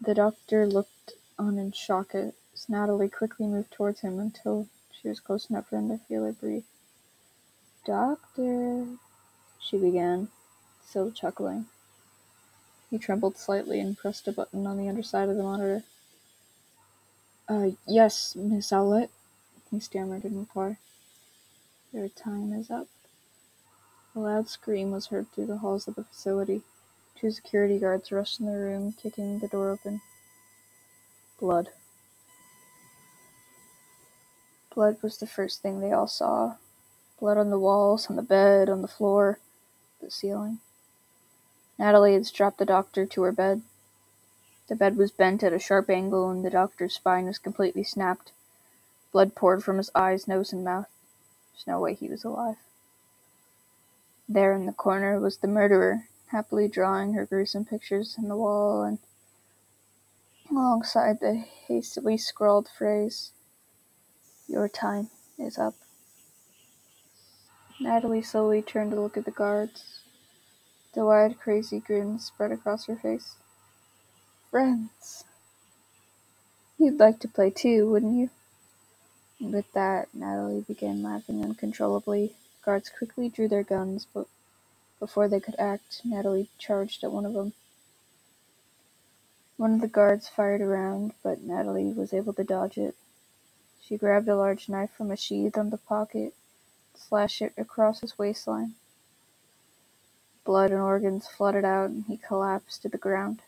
The 0.00 0.14
doctor 0.14 0.66
looked 0.66 1.12
on 1.38 1.58
in 1.58 1.72
shock 1.72 2.14
as 2.14 2.32
Natalie 2.68 3.08
quickly 3.08 3.46
moved 3.46 3.72
towards 3.72 4.00
him 4.00 4.18
until 4.18 4.68
she 4.90 5.08
was 5.08 5.20
close 5.20 5.50
enough 5.50 5.68
for 5.68 5.76
him 5.76 5.88
to 5.88 5.98
feel 5.98 6.24
her 6.24 6.32
breathe. 6.32 6.64
Doctor, 7.84 8.86
she 9.60 9.76
began, 9.76 10.28
still 10.86 11.10
chuckling. 11.10 11.66
He 12.90 12.98
trembled 12.98 13.36
slightly 13.36 13.80
and 13.80 13.98
pressed 13.98 14.28
a 14.28 14.32
button 14.32 14.66
on 14.66 14.78
the 14.78 14.88
underside 14.88 15.28
of 15.28 15.36
the 15.36 15.42
monitor. 15.42 15.82
Uh, 17.48 17.70
yes, 17.86 18.34
Miss 18.36 18.70
Ouellette, 18.70 19.10
he 19.70 19.80
stammered 19.80 20.24
in 20.24 20.38
reply. 20.38 20.78
Your 21.92 22.08
time 22.08 22.52
is 22.52 22.70
up. 22.70 22.88
A 24.16 24.20
loud 24.20 24.48
scream 24.48 24.92
was 24.92 25.08
heard 25.08 25.30
through 25.32 25.46
the 25.46 25.58
halls 25.58 25.88
of 25.88 25.96
the 25.96 26.04
facility. 26.04 26.62
Two 27.16 27.30
security 27.30 27.78
guards 27.78 28.12
rushed 28.12 28.40
in 28.40 28.46
the 28.46 28.52
room, 28.52 28.92
kicking 28.92 29.40
the 29.40 29.48
door 29.48 29.70
open. 29.70 30.00
Blood. 31.40 31.70
Blood 34.74 34.96
was 35.02 35.18
the 35.18 35.26
first 35.26 35.62
thing 35.62 35.78
they 35.80 35.92
all 35.92 36.08
saw. 36.08 36.56
Blood 37.20 37.38
on 37.38 37.50
the 37.50 37.58
walls, 37.58 38.10
on 38.10 38.16
the 38.16 38.22
bed, 38.22 38.68
on 38.68 38.82
the 38.82 38.88
floor, 38.88 39.38
the 40.02 40.10
ceiling. 40.10 40.58
Natalie 41.78 42.14
had 42.14 42.26
strapped 42.26 42.58
the 42.58 42.64
doctor 42.64 43.06
to 43.06 43.22
her 43.22 43.32
bed. 43.32 43.62
The 44.68 44.74
bed 44.74 44.96
was 44.96 45.12
bent 45.12 45.42
at 45.42 45.52
a 45.52 45.58
sharp 45.58 45.90
angle, 45.90 46.28
and 46.30 46.44
the 46.44 46.50
doctor's 46.50 46.94
spine 46.94 47.26
was 47.26 47.38
completely 47.38 47.84
snapped. 47.84 48.32
Blood 49.12 49.36
poured 49.36 49.62
from 49.62 49.76
his 49.76 49.90
eyes, 49.94 50.26
nose, 50.26 50.52
and 50.52 50.64
mouth. 50.64 50.88
There's 51.52 51.66
no 51.66 51.78
way 51.78 51.94
he 51.94 52.08
was 52.08 52.24
alive. 52.24 52.56
There 54.28 54.54
in 54.54 54.66
the 54.66 54.72
corner 54.72 55.20
was 55.20 55.36
the 55.36 55.46
murderer, 55.46 56.08
happily 56.28 56.66
drawing 56.66 57.12
her 57.12 57.26
gruesome 57.26 57.64
pictures 57.64 58.16
on 58.18 58.28
the 58.28 58.36
wall 58.36 58.82
and 58.82 58.98
alongside 60.50 61.20
the 61.20 61.34
hastily 61.34 62.16
scrawled 62.16 62.68
phrase, 62.68 63.33
Your 64.48 64.68
time 64.68 65.10
is 65.38 65.58
up. 65.58 65.74
Natalie 67.80 68.22
slowly 68.22 68.62
turned 68.62 68.92
to 68.92 69.00
look 69.00 69.16
at 69.16 69.24
the 69.24 69.30
guards. 69.30 70.00
The 70.94 71.04
wide, 71.04 71.38
crazy 71.40 71.80
grin 71.80 72.18
spread 72.18 72.52
across 72.52 72.86
her 72.86 72.96
face. 72.96 73.36
Friends. 74.50 75.24
You'd 76.78 77.00
like 77.00 77.20
to 77.20 77.28
play 77.28 77.50
too, 77.50 77.90
wouldn't 77.90 78.16
you? 78.16 78.30
With 79.40 79.72
that, 79.74 80.08
Natalie 80.14 80.64
began 80.66 81.02
laughing 81.02 81.44
uncontrollably. 81.44 82.34
Guards 82.64 82.90
quickly 82.96 83.28
drew 83.28 83.48
their 83.48 83.64
guns, 83.64 84.06
but 84.14 84.26
before 85.00 85.28
they 85.28 85.40
could 85.40 85.56
act, 85.58 86.02
Natalie 86.04 86.50
charged 86.58 87.04
at 87.04 87.12
one 87.12 87.26
of 87.26 87.34
them. 87.34 87.52
One 89.56 89.74
of 89.74 89.80
the 89.82 89.88
guards 89.88 90.28
fired 90.28 90.60
around, 90.62 91.14
but 91.22 91.42
Natalie 91.42 91.92
was 91.92 92.12
able 92.14 92.32
to 92.34 92.44
dodge 92.44 92.78
it. 92.78 92.96
She 93.86 93.98
grabbed 93.98 94.28
a 94.28 94.36
large 94.36 94.70
knife 94.70 94.92
from 94.92 95.10
a 95.10 95.16
sheath 95.16 95.58
on 95.58 95.68
the 95.68 95.76
pocket, 95.76 96.34
slashed 96.94 97.42
it 97.42 97.52
across 97.58 98.00
his 98.00 98.18
waistline. 98.18 98.76
Blood 100.42 100.70
and 100.70 100.80
organs 100.80 101.28
flooded 101.28 101.66
out, 101.66 101.90
and 101.90 102.06
he 102.06 102.16
collapsed 102.16 102.80
to 102.82 102.88
the 102.88 102.96
ground. 102.96 103.42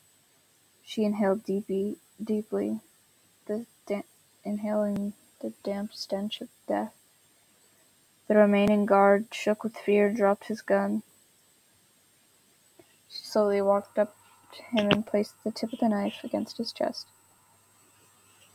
She 0.83 1.05
inhaled 1.05 1.43
deeply, 1.45 1.97
deeply, 2.23 2.81
the 3.47 3.65
inhaling 4.45 5.15
the 5.41 5.55
damp 5.63 5.95
stench 5.95 6.43
of 6.43 6.49
death. 6.69 6.95
The 8.29 8.37
remaining 8.37 8.85
guard, 8.85 9.29
shook 9.33 9.65
with 9.65 9.77
fear, 9.77 10.13
dropped 10.13 10.49
his 10.49 10.61
gun. 10.61 11.03
She 13.09 13.25
slowly 13.25 13.63
walked 13.63 13.99
up 13.99 14.15
to 14.55 14.63
him 14.63 14.91
and 14.91 15.07
placed 15.07 15.43
the 15.45 15.51
tip 15.51 15.73
of 15.73 15.79
the 15.79 15.89
knife 15.89 16.23
against 16.23 16.59
his 16.59 16.73
chest. 16.73 17.07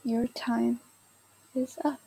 Your 0.03 0.27
time 0.27 0.79
is 1.55 1.77
up. 1.83 1.99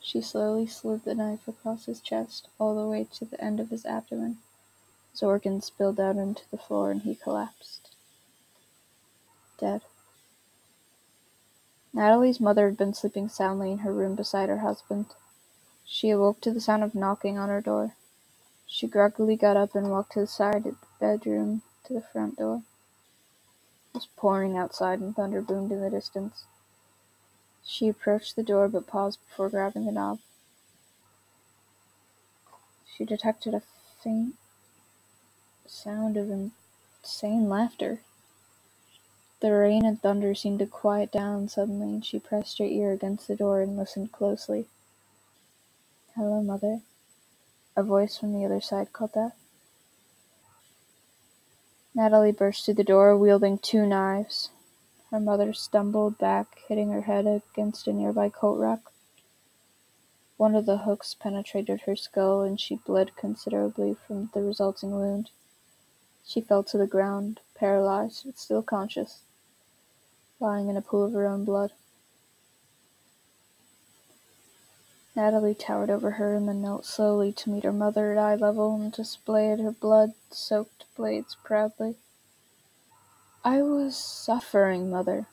She 0.00 0.20
slowly 0.20 0.66
slid 0.66 1.04
the 1.04 1.14
knife 1.14 1.48
across 1.48 1.86
his 1.86 2.00
chest, 2.00 2.48
all 2.58 2.74
the 2.74 2.88
way 2.88 3.06
to 3.14 3.24
the 3.24 3.42
end 3.42 3.60
of 3.60 3.70
his 3.70 3.86
abdomen. 3.86 4.38
His 5.12 5.22
organs 5.22 5.66
spilled 5.66 6.00
out 6.00 6.16
into 6.16 6.42
the 6.50 6.58
floor 6.58 6.90
and 6.90 7.02
he 7.02 7.14
collapsed. 7.14 7.90
Dead. 9.58 9.82
Natalie's 11.92 12.40
mother 12.40 12.66
had 12.68 12.78
been 12.78 12.94
sleeping 12.94 13.28
soundly 13.28 13.72
in 13.72 13.78
her 13.78 13.92
room 13.92 14.14
beside 14.16 14.48
her 14.48 14.58
husband. 14.58 15.06
She 15.84 16.10
awoke 16.10 16.40
to 16.42 16.52
the 16.52 16.60
sound 16.60 16.84
of 16.84 16.94
knocking 16.94 17.38
on 17.38 17.48
her 17.50 17.60
door. 17.60 17.94
She 18.66 18.86
groggily 18.86 19.36
got 19.36 19.56
up 19.56 19.74
and 19.74 19.90
walked 19.90 20.12
to 20.14 20.20
the 20.20 20.26
side 20.26 20.66
of 20.66 20.76
the 20.80 20.86
bedroom 21.00 21.62
to 21.86 21.92
the 21.94 22.02
front 22.02 22.38
door. 22.38 22.62
It 23.94 23.98
was 23.98 24.08
pouring 24.16 24.56
outside 24.56 25.00
and 25.00 25.14
thunder 25.14 25.42
boomed 25.42 25.72
in 25.72 25.80
the 25.82 25.90
distance. 25.90 26.44
She 27.64 27.88
approached 27.88 28.36
the 28.36 28.42
door 28.44 28.68
but 28.68 28.86
paused 28.86 29.20
before 29.28 29.50
grabbing 29.50 29.86
the 29.86 29.92
knob. 29.92 30.20
She 32.96 33.04
detected 33.04 33.54
a 33.54 33.62
faint 34.04 34.36
sound 35.66 36.16
of 36.16 36.30
insane 36.30 37.48
laughter. 37.48 38.02
The 39.40 39.52
rain 39.52 39.84
and 39.86 40.00
thunder 40.00 40.34
seemed 40.34 40.60
to 40.60 40.66
quiet 40.66 41.12
down 41.12 41.48
suddenly, 41.48 41.88
and 41.94 42.04
she 42.06 42.18
pressed 42.18 42.58
her 42.58 42.64
ear 42.64 42.92
against 42.92 43.28
the 43.28 43.36
door 43.36 43.60
and 43.62 43.76
listened 43.76 44.12
closely. 44.12 44.66
Hello, 46.16 46.42
Mother. 46.42 46.80
A 47.76 47.82
voice 47.82 48.18
from 48.18 48.34
the 48.34 48.44
other 48.44 48.60
side 48.60 48.92
called 48.92 49.12
that. 49.14 49.32
Natalie 51.94 52.32
burst 52.32 52.64
through 52.64 52.74
the 52.74 52.84
door, 52.84 53.16
wielding 53.16 53.58
two 53.58 53.86
knives. 53.86 54.50
Her 55.12 55.20
mother 55.20 55.52
stumbled 55.52 56.16
back, 56.16 56.60
hitting 56.66 56.90
her 56.90 57.02
head 57.02 57.26
against 57.26 57.86
a 57.86 57.92
nearby 57.92 58.30
coat 58.30 58.58
rack. 58.58 58.80
One 60.38 60.54
of 60.54 60.64
the 60.64 60.78
hooks 60.78 61.12
penetrated 61.12 61.82
her 61.82 61.94
skull, 61.94 62.40
and 62.40 62.58
she 62.58 62.76
bled 62.76 63.14
considerably 63.14 63.92
from 63.94 64.30
the 64.32 64.42
resulting 64.42 64.90
wound. 64.90 65.28
She 66.24 66.40
fell 66.40 66.62
to 66.62 66.78
the 66.78 66.86
ground, 66.86 67.40
paralyzed 67.54 68.24
but 68.24 68.38
still 68.38 68.62
conscious, 68.62 69.20
lying 70.40 70.70
in 70.70 70.78
a 70.78 70.82
pool 70.82 71.04
of 71.04 71.12
her 71.12 71.26
own 71.26 71.44
blood. 71.44 71.72
Natalie 75.14 75.54
towered 75.54 75.90
over 75.90 76.12
her 76.12 76.34
and 76.34 76.48
then 76.48 76.62
knelt 76.62 76.86
slowly 76.86 77.32
to 77.32 77.50
meet 77.50 77.64
her 77.64 77.72
mother 77.72 78.12
at 78.12 78.18
eye 78.18 78.34
level 78.34 78.74
and 78.76 78.90
displayed 78.90 79.60
her 79.60 79.72
blood-soaked 79.72 80.86
blades 80.96 81.36
proudly. 81.44 81.96
I 83.44 83.62
was 83.62 83.96
suffering, 83.96 84.90
Mother, 84.90 85.26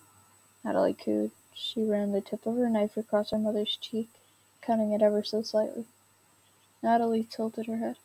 Natalie 0.65 0.95
cooed. 0.95 1.31
She 1.55 1.83
ran 1.83 2.11
the 2.13 2.21
tip 2.21 2.45
of 2.45 2.57
her 2.57 2.69
knife 2.69 2.97
across 2.97 3.31
her 3.31 3.39
mother's 3.39 3.77
cheek, 3.77 4.09
cutting 4.61 4.93
it 4.93 5.01
ever 5.01 5.23
so 5.23 5.41
slightly. 5.43 5.85
Natalie 6.83 7.27
tilted 7.29 7.67
her 7.67 7.77
head. 7.77 7.97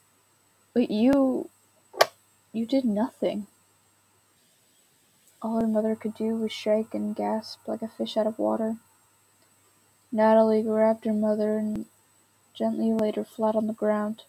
But 0.75 0.91
you. 0.91 1.51
you 2.53 2.67
did 2.67 2.85
nothing. 2.85 3.47
All 5.43 5.61
her 5.61 5.69
mother 5.69 5.97
could 5.97 6.15
do 6.15 6.37
was 6.37 6.53
shake 6.53 6.95
and 6.95 7.17
gasp 7.17 7.69
like 7.69 7.83
a 7.83 7.89
fish 7.89 8.17
out 8.17 8.27
of 8.27 8.39
water. 8.39 8.77
Natalie 10.13 10.63
grabbed 10.63 11.05
her 11.07 11.15
mother 11.15 11.59
and 11.59 11.87
gently 12.55 12.93
laid 12.93 13.17
her 13.17 13.25
flat 13.25 13.57
on 13.57 13.69
the 13.69 13.75
ground. 13.75 14.25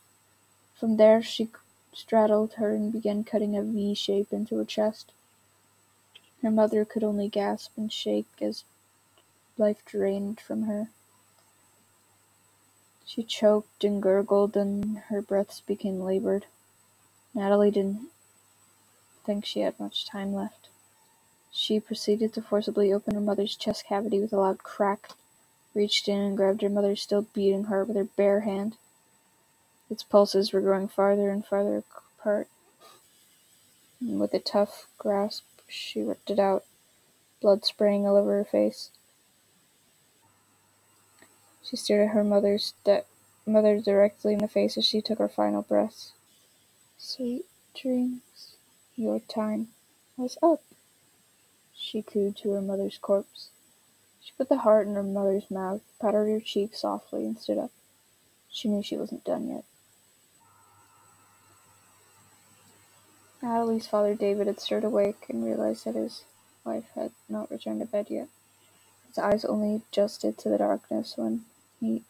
From 0.80 0.98
there, 0.98 1.24
she 1.24 1.50
straddled 1.94 2.56
her 2.56 2.76
and 2.76 2.94
began 2.94 3.24
cutting 3.26 3.58
a 3.58 3.64
V 3.64 3.96
shape 3.96 4.34
into 4.34 4.58
her 4.58 4.66
chest. 4.66 5.14
Her 6.46 6.52
mother 6.52 6.86
could 6.86 7.04
only 7.04 7.28
gasp 7.28 7.72
and 7.76 7.92
shake 7.92 8.40
as 8.40 8.66
life 9.58 9.84
drained 9.84 10.40
from 10.40 10.66
her. 10.66 10.92
She 13.04 13.24
choked 13.24 13.84
and 13.84 14.00
gurgled, 14.00 14.56
and 14.56 15.00
her 15.10 15.24
breaths 15.24 15.62
became 15.62 16.02
labored. 16.02 16.46
Natalie 17.34 17.72
didn't 17.72 18.12
think 19.24 19.44
she 19.44 19.62
had 19.62 19.80
much 19.80 20.06
time 20.06 20.36
left. 20.36 20.70
She 21.52 21.80
proceeded 21.80 22.32
to 22.36 22.44
forcibly 22.44 22.94
open 22.94 23.16
her 23.16 23.22
mother's 23.22 23.56
chest 23.56 23.86
cavity 23.86 24.20
with 24.20 24.32
a 24.32 24.38
loud 24.38 24.60
crack 24.60 25.14
reached 25.74 26.08
in 26.08 26.20
and 26.20 26.38
grabbed 26.38 26.62
her 26.62 26.70
mother's 26.70 27.02
still 27.02 27.24
beating 27.24 27.64
heart 27.64 27.88
with 27.88 27.98
her 27.98 28.04
bare 28.04 28.42
hand. 28.42 28.78
Its 29.90 30.04
pulses 30.04 30.54
were 30.54 30.62
growing 30.62 30.90
farther 30.90 31.32
and 31.32 31.44
farther 31.44 31.84
apart. 32.20 32.50
And 34.00 34.20
with 34.20 34.32
a 34.36 34.40
tough 34.40 34.86
grasp, 35.00 35.44
she 35.68 36.02
ripped 36.02 36.30
it 36.30 36.40
out, 36.40 36.64
blood 37.42 37.66
spraying 37.66 38.08
all 38.08 38.16
over 38.16 38.38
her 38.38 38.46
face. 38.46 38.92
She 41.64 41.76
stared 41.76 42.10
at 42.10 42.14
her 42.14 42.24
mother's 42.24 42.74
de- 42.84 43.06
mother 43.46 43.80
directly 43.80 44.34
in 44.34 44.40
the 44.40 44.48
face 44.48 44.78
as 44.78 44.86
she 44.86 45.02
took 45.02 45.20
her 45.20 45.30
final 45.30 45.62
breaths. 45.62 46.14
Sweet 46.98 47.46
dreams, 47.74 48.56
your 48.96 49.20
time 49.20 49.70
was 50.18 50.38
up, 50.42 50.62
she 51.78 52.02
cooed 52.02 52.38
to 52.38 52.52
her 52.52 52.62
mother's 52.62 52.98
corpse. 52.98 53.50
She 54.22 54.34
put 54.38 54.50
the 54.50 54.60
heart 54.60 54.88
in 54.88 54.96
her 54.96 55.04
mother's 55.04 55.52
mouth, 55.52 55.82
patted 56.00 56.30
her 56.30 56.40
cheek 56.40 56.76
softly, 56.76 57.26
and 57.26 57.38
stood 57.38 57.58
up. 57.58 57.72
She 58.50 58.70
knew 58.70 58.82
she 58.82 58.98
wasn't 58.98 59.24
done 59.24 59.50
yet. 59.50 59.66
Natalie's 63.46 63.86
father 63.86 64.16
David 64.16 64.48
had 64.48 64.60
stirred 64.60 64.84
awake 64.84 65.28
and 65.30 65.46
realized 65.46 65.86
that 65.86 65.94
his 65.94 66.24
wife 66.64 66.90
had 66.96 67.12
not 67.30 67.52
returned 67.52 67.80
to 67.80 67.86
bed 67.86 68.08
yet. 68.10 68.28
His 69.08 69.20
eyes 69.20 69.46
only 69.46 69.76
adjusted 69.76 70.36
to 70.40 70.50
the 70.50 70.58
darkness 70.58 71.16
when 71.16 71.46
he 71.80 72.02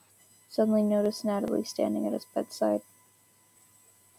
suddenly 0.50 0.82
noticed 0.82 1.26
Natalie 1.26 1.66
standing 1.66 2.08
at 2.08 2.14
his 2.14 2.24
bedside. 2.34 2.84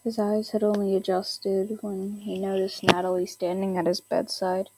His 0.03 0.19
eyes 0.19 0.51
had 0.51 0.61
only 0.61 0.95
adjusted 0.95 1.79
when 1.81 2.17
he 2.21 2.37
noticed 2.37 2.83
Natalie 2.83 3.25
standing 3.25 3.77
at 3.77 3.87
his 3.87 3.99
bedside, 3.99 4.69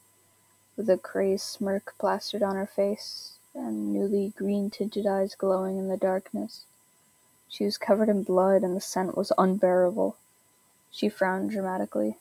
with 0.77 0.89
a 0.89 0.97
crazed 0.97 1.43
smirk 1.43 1.93
plastered 1.99 2.41
on 2.41 2.55
her 2.55 2.67
face 2.67 3.33
and 3.53 3.91
newly 3.91 4.31
green 4.37 4.69
tinted 4.69 5.05
eyes 5.05 5.35
glowing 5.35 5.77
in 5.77 5.89
the 5.89 5.97
darkness. 5.97 6.63
She 7.49 7.65
was 7.65 7.77
covered 7.77 8.07
in 8.07 8.23
blood 8.23 8.63
and 8.63 8.77
the 8.77 8.81
scent 8.81 9.17
was 9.17 9.33
unbearable. 9.37 10.15
She 10.89 11.09
frowned 11.09 11.51
dramatically. 11.51 12.15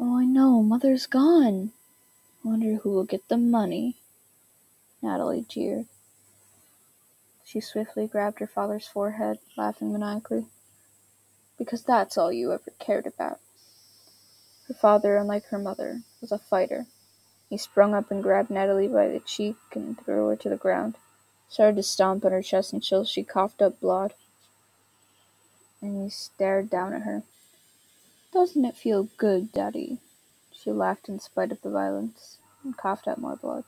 Oh, 0.00 0.18
I 0.18 0.24
know, 0.24 0.62
Mother's 0.62 1.06
gone. 1.06 1.72
Wonder 2.44 2.76
who 2.76 2.90
will 2.90 3.04
get 3.04 3.28
the 3.28 3.36
money. 3.36 3.96
Natalie 5.02 5.44
jeered. 5.48 5.86
She 7.44 7.60
swiftly 7.60 8.06
grabbed 8.06 8.38
her 8.38 8.46
father's 8.46 8.86
forehead, 8.86 9.38
laughing 9.56 9.92
maniacally. 9.92 10.46
Because 11.58 11.82
that's 11.82 12.16
all 12.16 12.32
you 12.32 12.52
ever 12.52 12.72
cared 12.78 13.06
about. 13.06 13.40
Her 14.68 14.74
father, 14.74 15.16
unlike 15.16 15.46
her 15.46 15.58
mother, 15.58 16.02
was 16.20 16.30
a 16.30 16.38
fighter. 16.38 16.86
He 17.50 17.56
sprung 17.56 17.94
up 17.94 18.10
and 18.10 18.22
grabbed 18.22 18.50
Natalie 18.50 18.86
by 18.86 19.08
the 19.08 19.20
cheek 19.20 19.56
and 19.74 19.98
threw 19.98 20.28
her 20.28 20.36
to 20.36 20.48
the 20.48 20.56
ground. 20.56 20.96
Started 21.48 21.76
to 21.76 21.82
stomp 21.82 22.24
on 22.24 22.32
her 22.32 22.42
chest 22.42 22.72
until 22.72 23.04
she 23.04 23.24
coughed 23.24 23.62
up 23.62 23.80
blood. 23.80 24.14
And 25.80 26.04
he 26.04 26.10
stared 26.10 26.70
down 26.70 26.92
at 26.92 27.02
her. 27.02 27.22
Doesn't 28.32 28.64
it 28.64 28.76
feel 28.76 29.08
good, 29.16 29.52
Daddy? 29.52 29.98
She 30.52 30.70
laughed 30.72 31.08
in 31.08 31.20
spite 31.20 31.52
of 31.52 31.62
the 31.62 31.70
violence 31.70 32.38
and 32.64 32.76
coughed 32.76 33.08
up 33.08 33.18
more 33.18 33.36
blood. 33.36 33.64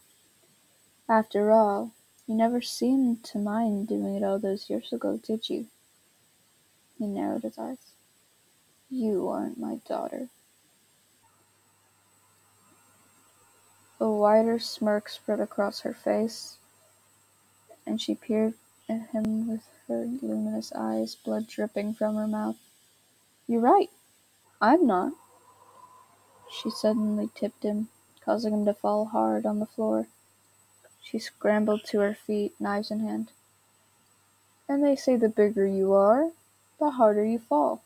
After 1.09 1.51
all, 1.51 1.93
you 2.27 2.35
never 2.35 2.63
seemed 2.63 3.25
to 3.25 3.39
mind 3.39 3.89
doing 3.89 4.17
it 4.17 4.25
all 4.25 4.39
those 4.39 4.71
years 4.71 4.93
ago, 4.93 5.19
did 5.23 5.51
you? 5.51 5.67
He 6.99 7.07
narrowed 7.07 7.43
his 7.43 7.59
eyes. 7.59 7.79
You 8.91 9.29
aren't 9.29 9.59
my 9.59 9.77
daughter. 9.89 10.29
A 14.01 14.11
wider 14.11 14.59
smirk 14.59 15.09
spread 15.09 15.41
across 15.41 15.81
her 15.81 15.95
face, 15.95 16.59
and 17.87 18.01
she 18.01 18.15
peered 18.15 18.55
at 18.89 19.09
him 19.11 19.49
with 19.49 19.63
her 19.89 20.07
luminous 20.23 20.73
eyes, 20.75 21.17
blood 21.17 21.47
dripping 21.49 21.95
from 21.95 22.17
her 22.17 22.27
mouth. 22.29 22.57
You're 23.49 23.61
right. 23.61 23.91
I'm 24.61 24.87
not. 24.87 25.13
She 26.51 26.71
suddenly 26.71 27.31
tipped 27.35 27.63
him, 27.63 27.89
causing 28.23 28.53
him 28.53 28.65
to 28.67 28.75
fall 28.75 29.07
hard 29.07 29.47
on 29.47 29.59
the 29.59 29.67
floor. 29.67 30.09
She 31.03 31.19
scrambled 31.19 31.85
to 31.87 32.01
her 32.01 32.15
feet, 32.15 32.55
knives 32.61 32.91
in 32.91 33.01
hand. 33.01 33.31
And 34.69 34.85
they 34.85 34.97
say 34.97 35.17
the 35.17 35.29
bigger 35.29 35.67
you 35.67 35.95
are, 35.95 36.33
the 36.79 36.91
harder 36.91 37.25
you 37.25 37.39
fall. 37.39 37.83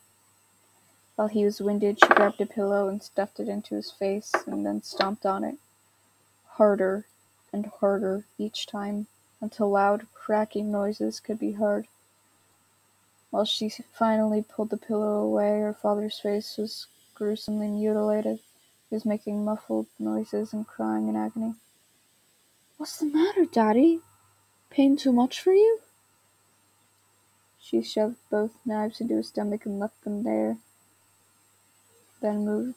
While 1.15 1.29
he 1.29 1.45
was 1.45 1.61
winded, 1.61 1.99
she 1.99 2.07
grabbed 2.07 2.41
a 2.41 2.45
pillow 2.45 2.89
and 2.89 3.01
stuffed 3.01 3.39
it 3.39 3.47
into 3.47 3.75
his 3.75 3.91
face 3.91 4.33
and 4.45 4.65
then 4.65 4.83
stomped 4.83 5.25
on 5.25 5.45
it. 5.45 5.55
Harder 6.45 7.05
and 7.53 7.67
harder 7.67 8.25
each 8.37 8.67
time 8.67 9.07
until 9.39 9.69
loud 9.69 10.07
cracking 10.13 10.71
noises 10.71 11.21
could 11.21 11.39
be 11.39 11.53
heard. 11.53 11.87
While 13.29 13.45
she 13.45 13.69
finally 13.69 14.43
pulled 14.43 14.69
the 14.69 14.77
pillow 14.77 15.21
away, 15.21 15.59
her 15.59 15.73
father's 15.73 16.19
face 16.19 16.57
was 16.57 16.87
gruesomely 17.13 17.67
mutilated. 17.67 18.39
He 18.89 18.95
was 18.95 19.05
making 19.05 19.43
muffled 19.43 19.87
noises 19.99 20.53
and 20.53 20.67
crying 20.67 21.07
in 21.07 21.15
agony. 21.15 21.55
What's 22.77 22.97
the 22.97 23.05
matter, 23.05 23.45
Daddy? 23.45 24.01
Pain 24.69 24.97
too 24.97 25.11
much 25.13 25.41
for 25.41 25.53
you? 25.53 25.79
She 27.59 27.81
shoved 27.81 28.17
both 28.29 28.51
knives 28.65 29.01
into 29.01 29.15
his 29.15 29.29
stomach 29.29 29.65
and 29.65 29.79
left 29.79 30.03
them 30.03 30.23
there, 30.23 30.57
then 32.21 32.45
moved 32.45 32.75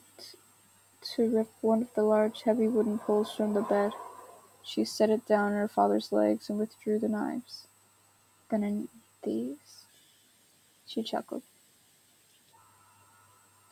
to 1.14 1.28
rip 1.30 1.48
one 1.60 1.82
of 1.82 1.94
the 1.94 2.02
large, 2.02 2.42
heavy 2.42 2.68
wooden 2.68 2.98
poles 2.98 3.32
from 3.32 3.54
the 3.54 3.62
bed. 3.62 3.92
She 4.62 4.84
set 4.84 5.10
it 5.10 5.26
down 5.26 5.52
on 5.52 5.58
her 5.58 5.68
father's 5.68 6.10
legs 6.10 6.48
and 6.48 6.58
withdrew 6.58 6.98
the 6.98 7.08
knives. 7.08 7.66
Gonna 8.48 8.70
need 8.70 8.88
these? 9.22 9.77
She 10.88 11.02
chuckled 11.02 11.42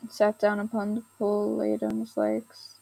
and 0.01 0.11
sat 0.11 0.39
down 0.39 0.59
upon 0.59 0.95
the 0.95 1.03
pole 1.17 1.55
laid 1.55 1.83
on 1.83 1.99
his 1.99 2.15
legs. 2.15 2.75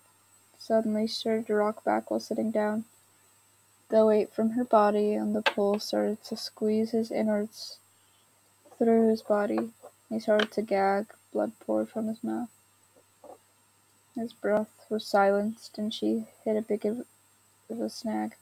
Suddenly, 0.58 1.08
started 1.08 1.48
to 1.48 1.56
rock 1.56 1.84
back 1.84 2.12
while 2.12 2.20
sitting 2.20 2.52
down. 2.52 2.86
The 3.90 4.06
weight 4.06 4.34
from 4.34 4.52
her 4.52 4.66
body 4.66 5.18
on 5.18 5.34
the 5.34 5.42
pole 5.42 5.80
started 5.80 6.24
to 6.26 6.36
squeeze 6.36 6.92
his 6.92 7.12
innards 7.12 7.80
through 8.78 9.10
his 9.10 9.22
body. 9.22 9.72
He 10.10 10.20
started 10.20 10.52
to 10.54 10.62
gag, 10.62 11.08
blood 11.32 11.54
poured 11.60 11.90
from 11.90 12.08
his 12.08 12.24
mouth. 12.24 12.50
His 14.16 14.34
breath 14.34 14.86
was 14.90 15.06
silenced, 15.06 15.78
and 15.78 15.94
she 15.94 16.28
hit 16.44 16.58
a 16.58 16.62
big 16.62 16.86
of 16.86 17.06
a 17.70 17.90
snag. 17.90 18.36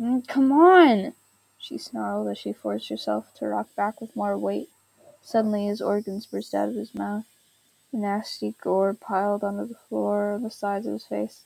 Mm, 0.00 0.26
come 0.28 0.52
on! 0.52 1.14
She 1.58 1.78
snarled 1.78 2.28
as 2.28 2.38
she 2.38 2.52
forced 2.52 2.88
herself 2.88 3.32
to 3.34 3.48
rock 3.48 3.74
back 3.76 4.00
with 4.00 4.14
more 4.16 4.36
weight. 4.38 4.70
Suddenly, 5.22 5.66
his 5.66 5.82
organs 5.82 6.26
burst 6.26 6.54
out 6.54 6.68
of 6.68 6.74
his 6.74 6.94
mouth. 6.94 7.24
The 7.92 7.98
nasty 7.98 8.54
gore 8.60 8.94
piled 8.94 9.42
onto 9.42 9.66
the 9.66 9.78
floor 9.88 10.32
on 10.32 10.42
the 10.42 10.50
sides 10.50 10.86
of 10.86 10.92
his 10.92 11.04
face. 11.04 11.44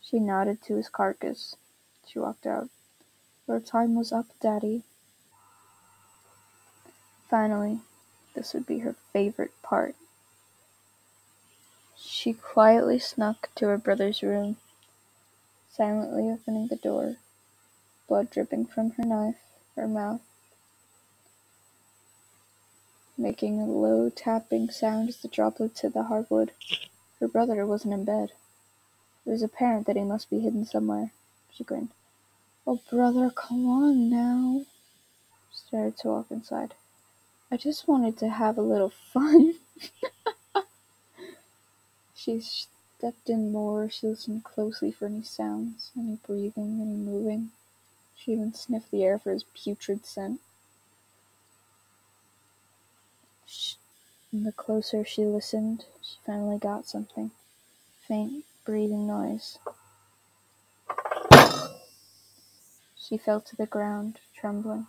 She 0.00 0.18
nodded 0.18 0.62
to 0.62 0.76
his 0.76 0.88
carcass. 0.88 1.56
She 2.06 2.18
walked 2.18 2.46
out. 2.46 2.68
Your 3.46 3.60
time 3.60 3.94
was 3.94 4.12
up, 4.12 4.26
Daddy. 4.40 4.82
Finally, 7.28 7.80
this 8.34 8.54
would 8.54 8.66
be 8.66 8.80
her 8.80 8.94
favorite 9.12 9.52
part. 9.62 9.94
She 11.96 12.32
quietly 12.32 12.98
snuck 12.98 13.50
to 13.56 13.66
her 13.66 13.78
brother's 13.78 14.22
room, 14.22 14.56
silently 15.70 16.30
opening 16.30 16.68
the 16.68 16.76
door, 16.76 17.16
blood 18.08 18.30
dripping 18.30 18.66
from 18.66 18.90
her 18.92 19.04
knife, 19.04 19.40
her 19.74 19.88
mouth, 19.88 20.20
making 23.16 23.60
a 23.60 23.66
low 23.66 24.10
tapping 24.10 24.70
sound 24.70 25.08
as 25.08 25.18
the 25.18 25.28
droplets 25.28 25.80
hit 25.80 25.94
the 25.94 26.04
hardwood. 26.04 26.52
Her 27.20 27.28
brother 27.28 27.64
wasn't 27.66 27.94
in 27.94 28.04
bed. 28.04 28.32
It 29.24 29.30
was 29.30 29.42
apparent 29.42 29.86
that 29.86 29.96
he 29.96 30.04
must 30.04 30.28
be 30.28 30.40
hidden 30.40 30.66
somewhere. 30.66 31.12
She 31.52 31.64
grinned. 31.64 31.90
Oh, 32.66 32.80
brother, 32.90 33.30
come 33.30 33.66
on 33.66 34.10
now. 34.10 34.64
She 35.50 35.58
started 35.68 35.96
to 35.98 36.08
walk 36.08 36.26
inside. 36.30 36.74
I 37.50 37.56
just 37.56 37.86
wanted 37.86 38.18
to 38.18 38.28
have 38.28 38.58
a 38.58 38.62
little 38.62 38.90
fun. 39.12 39.54
she 42.14 42.40
stepped 42.40 43.28
in 43.28 43.52
more. 43.52 43.88
She 43.88 44.06
listened 44.06 44.44
closely 44.44 44.90
for 44.90 45.06
any 45.06 45.22
sounds, 45.22 45.90
any 45.96 46.18
breathing, 46.26 46.80
any 46.80 46.96
moving. 46.96 47.50
She 48.16 48.32
even 48.32 48.54
sniffed 48.54 48.90
the 48.90 49.04
air 49.04 49.18
for 49.18 49.32
his 49.32 49.44
putrid 49.54 50.06
scent. 50.06 50.40
The 54.32 54.52
closer 54.52 55.04
she 55.04 55.24
listened, 55.24 55.84
she 56.02 56.16
finally 56.26 56.58
got 56.58 56.86
something. 56.86 57.30
Faint 58.08 58.44
breathing 58.64 59.06
noise. 59.06 59.58
She 62.96 63.18
fell 63.18 63.40
to 63.42 63.56
the 63.56 63.66
ground, 63.66 64.18
trembling. 64.34 64.86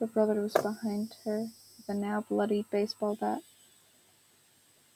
Her 0.00 0.06
brother 0.06 0.40
was 0.40 0.54
behind 0.54 1.14
her 1.24 1.48
with 1.76 1.88
a 1.88 1.94
now 1.94 2.24
bloody 2.28 2.64
baseball 2.70 3.16
bat. 3.16 3.42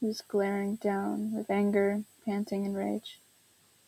He 0.00 0.06
was 0.06 0.22
glaring 0.22 0.76
down 0.76 1.32
with 1.32 1.50
anger, 1.50 2.04
panting 2.24 2.64
in 2.64 2.74
rage. 2.74 3.20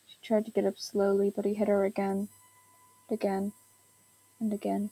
She 0.07 0.15
tried 0.21 0.45
to 0.45 0.51
get 0.51 0.65
up 0.65 0.77
slowly, 0.77 1.33
but 1.35 1.45
he 1.45 1.55
hit 1.55 1.67
her 1.67 1.83
again, 1.83 2.29
and 3.09 3.19
again, 3.19 3.53
and 4.39 4.53
again. 4.53 4.91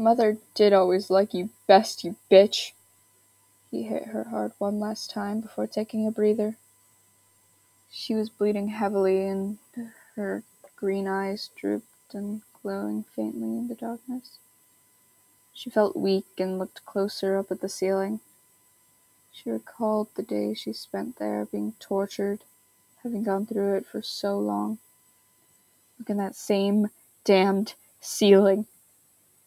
Mother 0.00 0.38
did 0.54 0.72
always 0.72 1.10
like 1.10 1.34
you 1.34 1.50
best, 1.66 2.04
you 2.04 2.16
bitch. 2.30 2.72
He 3.70 3.82
hit 3.82 4.06
her 4.06 4.24
hard 4.24 4.52
one 4.56 4.80
last 4.80 5.10
time 5.10 5.40
before 5.40 5.66
taking 5.66 6.06
a 6.06 6.10
breather. 6.10 6.56
She 7.90 8.14
was 8.14 8.30
bleeding 8.30 8.68
heavily, 8.68 9.26
and 9.26 9.58
her 10.16 10.42
green 10.74 11.06
eyes 11.06 11.50
drooped 11.54 12.14
and 12.14 12.40
glowing 12.62 13.04
faintly 13.14 13.58
in 13.58 13.68
the 13.68 13.74
darkness. 13.74 14.38
She 15.52 15.68
felt 15.68 15.94
weak 15.94 16.24
and 16.38 16.58
looked 16.58 16.86
closer 16.86 17.36
up 17.36 17.50
at 17.50 17.60
the 17.60 17.68
ceiling. 17.68 18.20
She 19.30 19.50
recalled 19.50 20.08
the 20.14 20.22
days 20.22 20.60
she 20.60 20.72
spent 20.72 21.18
there 21.18 21.44
being 21.44 21.74
tortured, 21.78 22.44
having 23.02 23.22
gone 23.22 23.44
through 23.44 23.74
it 23.74 23.86
for 23.86 24.00
so 24.00 24.38
long. 24.38 24.78
Look 25.98 26.08
in 26.08 26.16
that 26.16 26.36
same 26.36 26.88
damned 27.22 27.74
ceiling. 28.00 28.66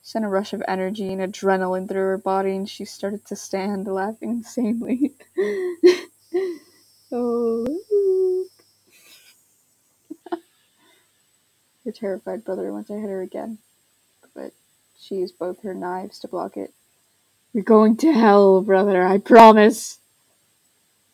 Sent 0.03 0.25
a 0.25 0.27
rush 0.27 0.53
of 0.53 0.61
energy 0.67 1.11
and 1.13 1.21
adrenaline 1.21 1.87
through 1.87 2.01
her 2.01 2.17
body, 2.17 2.55
and 2.55 2.69
she 2.69 2.85
started 2.85 3.25
to 3.25 3.35
stand, 3.35 3.87
laughing 3.87 4.29
insanely. 4.31 5.13
oh, 7.11 8.45
Her 11.85 11.91
terrified 11.91 12.45
brother 12.45 12.71
went 12.71 12.87
to 12.87 12.93
hit 12.99 13.09
her 13.09 13.21
again, 13.21 13.57
but 14.33 14.53
she 14.97 15.15
used 15.15 15.37
both 15.37 15.61
her 15.63 15.73
knives 15.73 16.19
to 16.19 16.29
block 16.29 16.55
it. 16.55 16.73
You're 17.51 17.63
going 17.63 17.97
to 17.97 18.13
hell, 18.13 18.61
brother, 18.61 19.05
I 19.05 19.17
promise. 19.17 19.99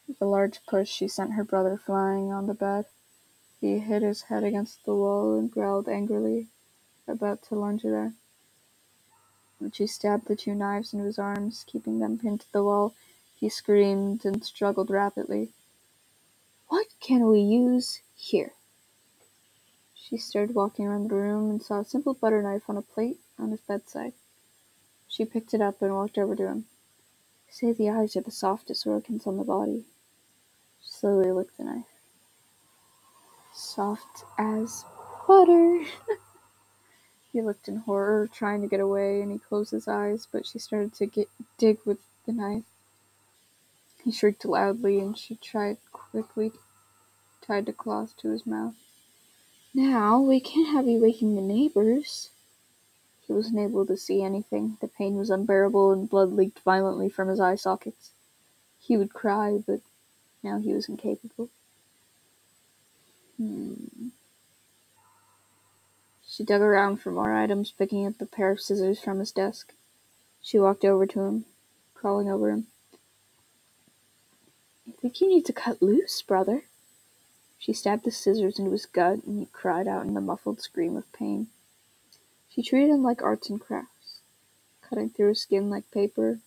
With 0.07 0.21
a 0.21 0.25
large 0.25 0.59
push, 0.67 0.89
she 0.89 1.07
sent 1.07 1.33
her 1.33 1.43
brother 1.43 1.79
flying 1.83 2.31
on 2.31 2.45
the 2.45 2.53
bed. 2.53 2.85
He 3.59 3.79
hit 3.79 4.03
his 4.03 4.23
head 4.23 4.43
against 4.43 4.85
the 4.85 4.95
wall 4.95 5.37
and 5.37 5.51
growled 5.51 5.89
angrily, 5.89 6.47
about 7.07 7.41
to 7.43 7.55
lunge 7.55 7.83
at 7.83 7.91
her. 7.91 8.13
She 9.73 9.87
stabbed 9.87 10.27
the 10.27 10.35
two 10.35 10.55
knives 10.55 10.93
into 10.93 11.05
his 11.05 11.19
arms, 11.19 11.65
keeping 11.67 11.99
them 11.99 12.17
pinned 12.17 12.41
to 12.41 12.51
the 12.51 12.63
wall, 12.63 12.93
he 13.35 13.49
screamed 13.49 14.25
and 14.25 14.43
struggled 14.43 14.89
rapidly. 14.89 15.49
What 16.67 16.87
can 16.99 17.27
we 17.27 17.39
use 17.39 18.01
here? 18.15 18.53
She 19.95 20.17
started 20.17 20.55
walking 20.55 20.87
around 20.87 21.09
the 21.09 21.15
room 21.15 21.49
and 21.49 21.61
saw 21.61 21.81
a 21.81 21.85
simple 21.85 22.13
butter 22.13 22.41
knife 22.41 22.69
on 22.69 22.77
a 22.77 22.81
plate 22.81 23.19
on 23.37 23.51
his 23.51 23.61
bedside. 23.61 24.13
She 25.07 25.25
picked 25.25 25.53
it 25.53 25.61
up 25.61 25.81
and 25.81 25.93
walked 25.93 26.17
over 26.17 26.35
to 26.35 26.47
him. 26.47 26.65
Say 27.49 27.73
the 27.73 27.89
eyes 27.89 28.15
are 28.15 28.21
the 28.21 28.31
softest 28.31 28.87
organs 28.87 29.27
on 29.27 29.37
the 29.37 29.43
body. 29.43 29.85
She 30.81 30.91
slowly 30.91 31.31
licked 31.31 31.57
the 31.57 31.65
knife. 31.65 31.85
Soft 33.53 34.23
as 34.37 34.85
butter. 35.27 35.83
he 37.31 37.41
looked 37.41 37.67
in 37.67 37.77
horror, 37.77 38.27
trying 38.31 38.61
to 38.61 38.67
get 38.67 38.79
away, 38.79 39.21
and 39.21 39.31
he 39.31 39.37
closed 39.37 39.71
his 39.71 39.87
eyes, 39.87 40.27
but 40.31 40.45
she 40.45 40.59
started 40.59 40.93
to 40.95 41.05
get, 41.05 41.29
dig 41.57 41.77
with 41.85 41.99
the 42.25 42.33
knife. 42.33 42.63
He 44.03 44.11
shrieked 44.11 44.45
loudly, 44.45 44.99
and 44.99 45.17
she 45.17 45.35
tried 45.35 45.77
quickly 45.91 46.51
tied 47.49 47.65
the 47.65 47.73
cloth 47.73 48.15
to 48.17 48.29
his 48.29 48.45
mouth. 48.45 48.75
Now, 49.73 50.19
we 50.19 50.39
can't 50.39 50.69
have 50.69 50.87
you 50.87 50.99
waking 50.99 51.35
the 51.35 51.41
neighbors. 51.41 52.29
He 53.25 53.33
wasn't 53.33 53.59
able 53.59 53.85
to 53.87 53.97
see 53.97 54.21
anything. 54.21 54.77
The 54.81 54.87
pain 54.87 55.15
was 55.15 55.29
unbearable, 55.29 55.91
and 55.91 56.09
blood 56.09 56.31
leaked 56.31 56.59
violently 56.59 57.09
from 57.09 57.27
his 57.27 57.39
eye 57.39 57.55
sockets. 57.55 58.11
He 58.79 58.97
would 58.97 59.13
cry, 59.13 59.59
but 59.65 59.81
now 60.43 60.59
he 60.59 60.73
was 60.73 60.89
incapable. 60.89 61.49
Hmm. 63.37 64.09
She 66.39 66.45
dug 66.45 66.61
around 66.61 67.01
for 67.01 67.11
more 67.11 67.33
items, 67.35 67.73
picking 67.73 68.07
up 68.07 68.21
a 68.21 68.25
pair 68.25 68.49
of 68.49 68.61
scissors 68.61 69.01
from 69.01 69.19
his 69.19 69.33
desk. 69.33 69.73
She 70.41 70.57
walked 70.57 70.85
over 70.85 71.05
to 71.05 71.19
him, 71.23 71.43
crawling 71.93 72.29
over 72.29 72.49
him. 72.49 72.67
I 74.87 74.91
think 75.01 75.19
you 75.19 75.27
need 75.27 75.45
to 75.47 75.51
cut 75.51 75.81
loose, 75.81 76.21
brother. 76.21 76.63
She 77.57 77.73
stabbed 77.73 78.05
the 78.05 78.11
scissors 78.11 78.57
into 78.57 78.71
his 78.71 78.85
gut, 78.85 79.25
and 79.25 79.37
he 79.37 79.47
cried 79.51 79.85
out 79.85 80.05
in 80.05 80.15
a 80.15 80.21
muffled 80.21 80.61
scream 80.61 80.95
of 80.95 81.11
pain. 81.11 81.47
She 82.47 82.63
treated 82.63 82.89
him 82.89 83.03
like 83.03 83.21
arts 83.21 83.49
and 83.49 83.59
crafts, 83.59 84.21
cutting 84.81 85.09
through 85.09 85.27
his 85.27 85.41
skin 85.41 85.69
like 85.69 85.91
paper. 85.91 86.39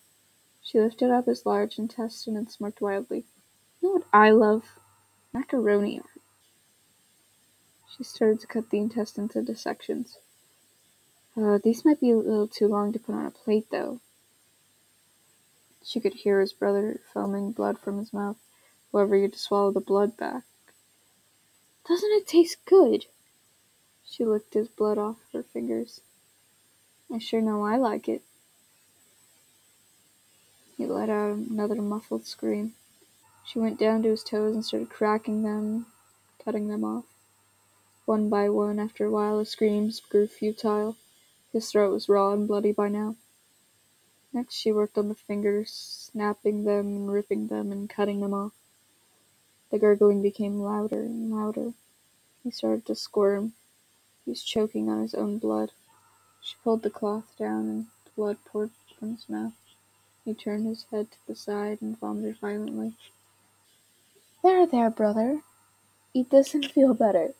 She 0.63 0.79
lifted 0.79 1.11
up 1.11 1.27
his 1.27 1.45
large 1.45 1.77
intestine 1.77 2.35
and 2.35 2.49
smirked 2.49 2.81
wildly. 2.81 3.25
You 3.79 3.89
know 3.89 3.93
what 3.93 4.07
I 4.11 4.31
love? 4.31 4.63
Macaroni. 5.31 6.01
She 7.95 8.03
started 8.03 8.39
to 8.39 8.47
cut 8.47 8.69
the 8.69 8.79
intestines 8.79 9.35
into 9.35 9.55
sections. 9.55 10.17
Uh, 11.37 11.59
these 11.63 11.85
might 11.85 11.99
be 11.99 12.11
a 12.11 12.17
little 12.17 12.47
too 12.47 12.67
long 12.67 12.91
to 12.91 12.99
put 12.99 13.13
on 13.13 13.25
a 13.25 13.31
plate, 13.31 13.67
though. 13.69 13.99
She 15.83 15.99
could 15.99 16.13
hear 16.13 16.39
his 16.39 16.53
brother 16.53 17.01
foaming 17.13 17.51
blood 17.51 17.77
from 17.77 17.99
his 17.99 18.13
mouth. 18.13 18.37
However, 18.91 19.15
he 19.15 19.23
had 19.23 19.33
to 19.33 19.39
swallow 19.39 19.71
the 19.71 19.79
blood 19.79 20.17
back. 20.17 20.43
Doesn't 21.87 22.11
it 22.11 22.27
taste 22.27 22.65
good? 22.65 23.05
She 24.05 24.25
licked 24.25 24.53
his 24.53 24.69
blood 24.69 24.97
off 24.97 25.17
her 25.33 25.43
fingers. 25.43 26.01
I 27.13 27.19
sure 27.19 27.41
know 27.41 27.63
I 27.63 27.77
like 27.77 28.07
it. 28.07 28.21
He 30.77 30.85
let 30.85 31.09
out 31.09 31.35
another 31.35 31.81
muffled 31.81 32.25
scream. 32.25 32.73
She 33.45 33.59
went 33.59 33.79
down 33.79 34.01
to 34.03 34.09
his 34.09 34.23
toes 34.23 34.55
and 34.55 34.65
started 34.65 34.89
cracking 34.89 35.43
them, 35.43 35.87
cutting 36.43 36.69
them 36.69 36.83
off. 36.83 37.12
One 38.05 38.27
by 38.29 38.49
one, 38.49 38.79
after 38.79 39.05
a 39.05 39.11
while, 39.11 39.39
his 39.39 39.49
screams 39.49 40.01
grew 40.01 40.27
futile. 40.27 40.97
His 41.53 41.71
throat 41.71 41.91
was 41.91 42.09
raw 42.09 42.33
and 42.33 42.47
bloody 42.47 42.71
by 42.71 42.89
now. 42.89 43.15
Next, 44.33 44.55
she 44.55 44.71
worked 44.71 44.97
on 44.97 45.09
the 45.09 45.15
fingers, 45.15 45.71
snapping 46.11 46.63
them 46.63 46.87
and 46.87 47.11
ripping 47.11 47.47
them 47.47 47.71
and 47.71 47.89
cutting 47.89 48.19
them 48.19 48.33
off. 48.33 48.53
The 49.69 49.79
gurgling 49.79 50.21
became 50.21 50.59
louder 50.59 51.01
and 51.03 51.31
louder. 51.31 51.73
He 52.43 52.51
started 52.51 52.85
to 52.87 52.95
squirm. 52.95 53.53
He 54.25 54.31
was 54.31 54.43
choking 54.43 54.89
on 54.89 55.01
his 55.01 55.13
own 55.13 55.37
blood. 55.37 55.71
She 56.41 56.55
pulled 56.63 56.83
the 56.83 56.89
cloth 56.89 57.31
down 57.37 57.69
and 57.69 57.87
blood 58.15 58.37
poured 58.45 58.71
from 58.99 59.11
his 59.11 59.29
mouth. 59.29 59.53
He 60.25 60.33
turned 60.33 60.67
his 60.67 60.85
head 60.91 61.11
to 61.11 61.17
the 61.27 61.35
side 61.35 61.81
and 61.81 61.99
vomited 61.99 62.37
violently. 62.39 62.95
There, 64.41 64.65
there, 64.65 64.89
brother. 64.89 65.41
Eat 66.13 66.29
this 66.29 66.53
and 66.53 66.65
feel 66.65 66.93
better. 66.93 67.33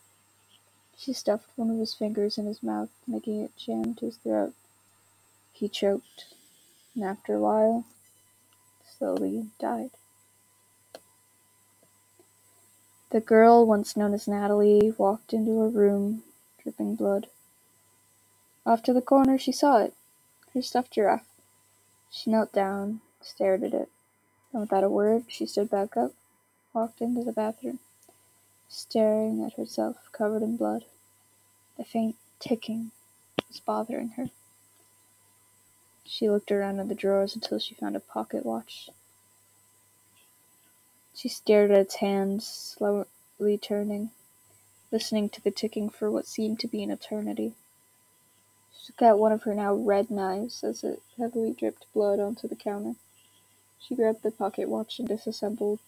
She 0.97 1.13
stuffed 1.13 1.49
one 1.57 1.69
of 1.71 1.79
his 1.79 1.93
fingers 1.93 2.37
in 2.37 2.45
his 2.45 2.63
mouth, 2.63 2.89
making 3.07 3.41
it 3.41 3.55
jam 3.57 3.95
to 3.95 4.05
his 4.07 4.17
throat. 4.17 4.53
He 5.53 5.69
choked, 5.69 6.25
and 6.95 7.03
after 7.05 7.35
a 7.35 7.39
while, 7.41 7.85
slowly 8.97 9.47
died. 9.59 9.91
The 13.11 13.21
girl, 13.21 13.65
once 13.65 13.97
known 13.97 14.13
as 14.13 14.27
Natalie, 14.27 14.93
walked 14.97 15.33
into 15.33 15.59
her 15.61 15.69
room, 15.69 16.23
dripping 16.61 16.95
blood. 16.95 17.27
Off 18.65 18.83
to 18.83 18.93
the 18.93 19.01
corner, 19.01 19.37
she 19.37 19.51
saw 19.53 19.79
it 19.79 19.93
her 20.53 20.61
stuffed 20.61 20.91
giraffe. 20.91 21.25
She 22.11 22.31
knelt 22.31 22.53
down, 22.53 23.01
stared 23.21 23.63
at 23.63 23.73
it. 23.73 23.89
and 24.53 24.61
without 24.61 24.83
a 24.85 24.89
word, 24.89 25.25
she 25.27 25.45
stood 25.45 25.69
back 25.69 25.97
up, 25.97 26.11
walked 26.73 27.01
into 27.01 27.23
the 27.23 27.33
bathroom, 27.33 27.79
staring 28.73 29.43
at 29.43 29.53
herself 29.53 30.09
covered 30.11 30.41
in 30.41 30.57
blood. 30.57 30.85
The 31.77 31.83
faint 31.83 32.15
ticking 32.39 32.91
was 33.47 33.59
bothering 33.59 34.09
her. 34.09 34.29
She 36.05 36.29
looked 36.29 36.51
around 36.51 36.79
in 36.79 36.87
the 36.87 36.95
drawers 36.95 37.35
until 37.35 37.59
she 37.59 37.75
found 37.75 37.95
a 37.95 37.99
pocket 37.99 38.45
watch. 38.45 38.89
She 41.15 41.29
stared 41.29 41.71
at 41.71 41.79
its 41.79 41.95
hands, 41.95 42.47
slowly 42.47 43.57
turning, 43.61 44.11
listening 44.91 45.29
to 45.29 45.41
the 45.41 45.51
ticking 45.51 45.89
for 45.89 46.09
what 46.09 46.27
seemed 46.27 46.59
to 46.61 46.67
be 46.67 46.83
an 46.83 46.91
eternity. 46.91 47.53
She 48.79 48.87
took 48.87 49.01
out 49.03 49.19
one 49.19 49.31
of 49.31 49.43
her 49.43 49.53
now 49.53 49.73
red 49.75 50.09
knives 50.09 50.63
as 50.63 50.83
it 50.83 51.01
heavily 51.17 51.51
dripped 51.53 51.85
blood 51.93 52.19
onto 52.19 52.47
the 52.47 52.55
counter. 52.55 52.95
She 53.79 53.95
grabbed 53.95 54.23
the 54.23 54.31
pocket 54.31 54.67
watch 54.67 54.99
and 54.99 55.07
disassembled 55.07 55.79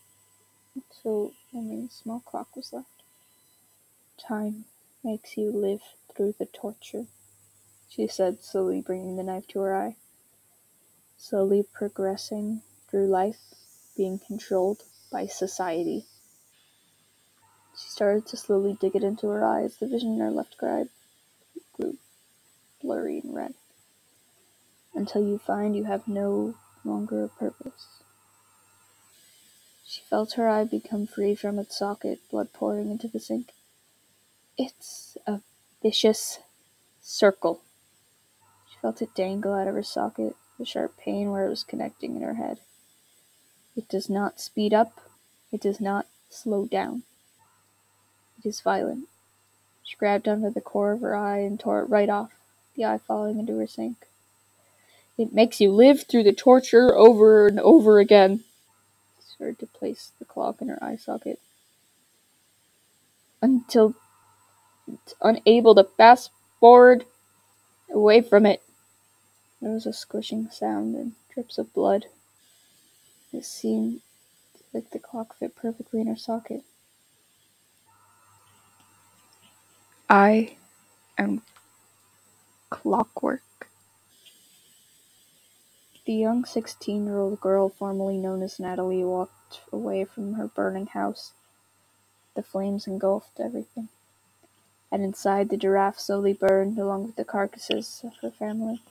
until 0.75 1.33
only 1.53 1.85
a 1.85 1.89
small 1.91 2.19
clock 2.19 2.55
was 2.55 2.73
left. 2.73 3.03
Time 4.17 4.65
makes 5.03 5.38
you 5.38 5.51
live 5.51 5.81
through 6.15 6.35
the 6.38 6.45
torture, 6.45 7.05
she 7.89 8.07
said, 8.07 8.43
slowly 8.43 8.81
bringing 8.81 9.15
the 9.15 9.23
knife 9.23 9.47
to 9.47 9.59
her 9.59 9.75
eye. 9.75 9.95
Slowly 11.17 11.63
progressing 11.63 12.61
through 12.89 13.07
life, 13.07 13.39
being 13.95 14.19
controlled 14.19 14.83
by 15.11 15.27
society. 15.27 16.05
She 17.77 17.89
started 17.89 18.25
to 18.27 18.38
slowly 18.38 18.77
dig 18.79 18.95
it 18.95 19.03
into 19.03 19.27
her 19.27 19.43
eyes. 19.45 19.77
The 19.77 19.88
vision 19.88 20.13
in 20.13 20.19
her 20.19 20.31
left 20.31 20.55
eye 20.61 20.85
grew 21.73 21.97
blurry 22.81 23.19
and 23.19 23.33
red. 23.33 23.53
Until 24.93 25.27
you 25.27 25.38
find 25.38 25.75
you 25.75 25.83
have 25.85 26.07
no 26.07 26.55
longer 26.83 27.23
a 27.23 27.29
purpose. 27.29 28.03
She 29.95 30.01
felt 30.01 30.34
her 30.34 30.49
eye 30.49 30.65
become 30.65 31.08
free 31.08 31.36
from 31.36 31.58
its 31.58 31.77
socket, 31.77 32.19
blood 32.29 32.51
pouring 32.51 32.91
into 32.91 33.08
the 33.08 33.17
sink. 33.17 33.53
It's 34.57 35.17
a 35.26 35.39
vicious 35.82 36.39
circle. 37.01 37.61
She 38.70 38.78
felt 38.82 39.01
it 39.01 39.15
dangle 39.15 39.53
out 39.53 39.70
of 39.70 39.74
her 39.74 39.84
socket, 39.84 40.36
the 40.59 40.65
sharp 40.65 40.97
pain 40.97 41.32
where 41.32 41.45
it 41.45 41.49
was 41.49 41.63
connecting 41.63 42.17
in 42.17 42.24
her 42.24 42.34
head. 42.34 42.59
It 43.78 43.88
does 43.88 44.09
not 44.09 44.41
speed 44.41 44.74
up, 44.74 44.99
it 45.53 45.61
does 45.61 45.80
not 45.80 46.07
slow 46.30 46.65
down. 46.65 47.03
It 48.38 48.45
is 48.45 48.59
violent. 48.59 49.07
She 49.82 49.95
grabbed 49.95 50.28
onto 50.28 50.49
the 50.49 50.59
core 50.59 50.91
of 50.91 50.99
her 50.99 51.15
eye 51.15 51.39
and 51.39 51.57
tore 51.57 51.80
it 51.80 51.89
right 51.89 52.09
off, 52.09 52.34
the 52.76 52.84
eye 52.84 52.97
falling 52.97 53.39
into 53.39 53.57
her 53.59 53.67
sink. 53.67 54.07
It 55.17 55.32
makes 55.32 55.61
you 55.61 55.72
live 55.72 56.03
through 56.03 56.24
the 56.24 56.34
torture 56.34 56.93
over 56.93 57.47
and 57.47 57.61
over 57.61 57.99
again. 57.99 58.43
Started 59.36 59.59
to 59.59 59.67
place 59.67 60.13
the 60.17 60.25
clock 60.25 60.61
in 60.61 60.69
her 60.69 60.81
eye 60.81 60.95
socket 60.95 61.39
until 63.41 63.93
unable 65.21 65.75
to 65.75 65.83
fast 65.83 66.31
forward 66.61 67.05
away 67.91 68.21
from 68.21 68.45
it. 68.45 68.63
There 69.61 69.71
was 69.71 69.86
a 69.86 69.91
squishing 69.91 70.49
sound 70.51 70.95
and 70.95 71.13
drips 71.33 71.57
of 71.57 71.73
blood. 71.73 72.05
It 73.33 73.43
seemed 73.43 73.99
like 74.73 74.91
the 74.91 74.99
clock 74.99 75.38
fit 75.38 75.55
perfectly 75.55 75.99
in 75.99 76.07
her 76.07 76.15
socket. 76.15 76.63
I 80.09 80.55
am 81.17 81.41
clockwork. 82.69 83.41
The 86.06 86.14
young 86.14 86.45
sixteen-year-old 86.45 87.41
girl 87.41 87.70
formerly 87.70 88.18
known 88.18 88.43
as 88.43 88.60
Natalie 88.60 89.03
walked 89.03 89.62
away 89.72 90.06
from 90.06 90.34
her 90.34 90.47
burning 90.47 90.88
house. 90.88 91.34
The 92.36 92.43
flames 92.43 92.88
engulfed 92.88 93.39
everything, 93.39 93.89
and 94.91 95.03
inside 95.03 95.49
the 95.49 95.58
giraffe 95.58 95.99
slowly 95.99 96.34
burned 96.34 96.78
along 96.78 97.06
with 97.08 97.16
the 97.16 97.26
carcasses 97.26 98.01
of 98.03 98.14
her 98.22 98.32
family. 98.32 98.82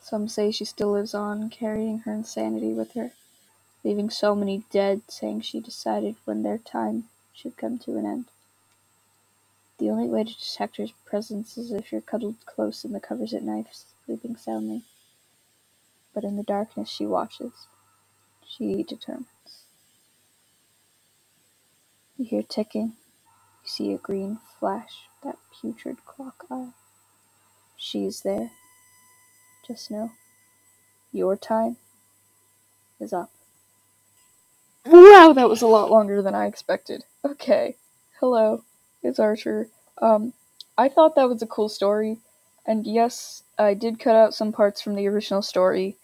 Some 0.00 0.28
say 0.28 0.50
she 0.50 0.64
still 0.64 0.92
lives 0.92 1.14
on, 1.14 1.50
carrying 1.50 2.00
her 2.00 2.12
insanity 2.12 2.72
with 2.72 2.92
her, 2.94 3.12
leaving 3.84 4.10
so 4.10 4.34
many 4.34 4.64
dead, 4.70 5.02
saying 5.08 5.42
she 5.42 5.60
decided 5.60 6.16
when 6.24 6.42
their 6.42 6.58
time 6.58 7.04
should 7.34 7.56
come 7.58 7.78
to 7.80 7.98
an 7.98 8.06
end. 8.06 8.26
The 9.78 9.90
only 9.90 10.08
way 10.08 10.24
to 10.24 10.38
detect 10.38 10.78
her 10.78 10.86
presence 11.04 11.58
is 11.58 11.72
if 11.72 11.92
you're 11.92 12.00
cuddled 12.00 12.36
close 12.46 12.84
in 12.84 12.92
the 12.92 13.00
covers 13.00 13.34
at 13.34 13.42
night, 13.42 13.66
sleeping 14.06 14.36
soundly. 14.36 14.84
But 16.14 16.24
in 16.24 16.36
the 16.36 16.42
darkness 16.42 16.88
she 16.88 17.06
watches. 17.06 17.52
She 18.46 18.82
determines. 18.82 19.28
You 22.16 22.26
hear 22.26 22.42
ticking. 22.42 22.94
You 23.64 23.70
see 23.70 23.92
a 23.94 23.98
green 23.98 24.38
flash, 24.60 25.08
that 25.24 25.38
putrid 25.60 26.04
clock 26.06 26.46
eye. 26.50 26.70
She's 27.76 28.22
there. 28.22 28.50
Just 29.66 29.90
know, 29.90 30.12
your 31.12 31.36
time 31.36 31.76
is 33.00 33.12
up. 33.12 33.30
Wow, 34.86 35.32
that 35.34 35.48
was 35.48 35.62
a 35.62 35.66
lot 35.66 35.90
longer 35.90 36.22
than 36.22 36.34
I 36.34 36.46
expected. 36.46 37.04
Okay. 37.24 37.76
Hello, 38.20 38.64
it's 39.02 39.18
Archer. 39.18 39.68
Um, 40.00 40.34
I 40.78 40.88
thought 40.88 41.16
that 41.16 41.28
was 41.28 41.42
a 41.42 41.46
cool 41.46 41.68
story, 41.70 42.18
and 42.66 42.86
yes, 42.86 43.44
I 43.58 43.74
did 43.74 44.00
cut 44.00 44.16
out 44.16 44.34
some 44.34 44.52
parts 44.52 44.80
from 44.82 44.94
the 44.96 45.08
original 45.08 45.42
story. 45.42 45.96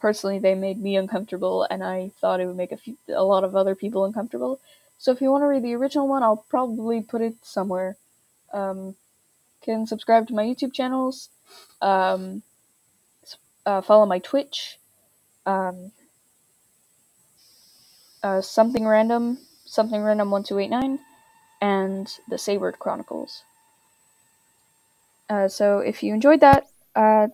Personally, 0.00 0.38
they 0.38 0.54
made 0.54 0.80
me 0.80 0.96
uncomfortable, 0.96 1.66
and 1.70 1.84
I 1.84 2.10
thought 2.20 2.40
it 2.40 2.46
would 2.46 2.56
make 2.56 2.72
a, 2.72 2.76
few, 2.76 2.96
a 3.08 3.24
lot 3.24 3.44
of 3.44 3.56
other 3.56 3.74
people 3.74 4.04
uncomfortable. 4.04 4.60
So 4.98 5.12
if 5.12 5.20
you 5.20 5.30
want 5.30 5.42
to 5.42 5.48
read 5.48 5.64
the 5.64 5.74
original 5.74 6.08
one, 6.08 6.22
I'll 6.22 6.44
probably 6.48 7.02
put 7.02 7.22
it 7.22 7.36
somewhere. 7.42 7.96
Um, 8.52 8.96
can 9.62 9.86
subscribe 9.86 10.28
to 10.28 10.34
my 10.34 10.44
YouTube 10.44 10.72
channels. 10.74 11.30
Um, 11.80 12.42
uh, 13.66 13.80
follow 13.80 14.06
my 14.06 14.18
Twitch. 14.18 14.78
Um, 15.46 15.92
uh, 18.22 18.40
something 18.40 18.86
random, 18.86 19.38
something 19.64 20.02
random 20.02 20.30
one 20.30 20.44
two 20.44 20.58
eight 20.58 20.70
nine, 20.70 21.00
and 21.60 22.08
the 22.28 22.38
Sayward 22.38 22.78
Chronicles. 22.78 23.44
Uh, 25.28 25.48
so 25.48 25.78
if 25.78 26.02
you 26.02 26.12
enjoyed 26.14 26.40
that, 26.40 26.66
uh, 26.94 27.28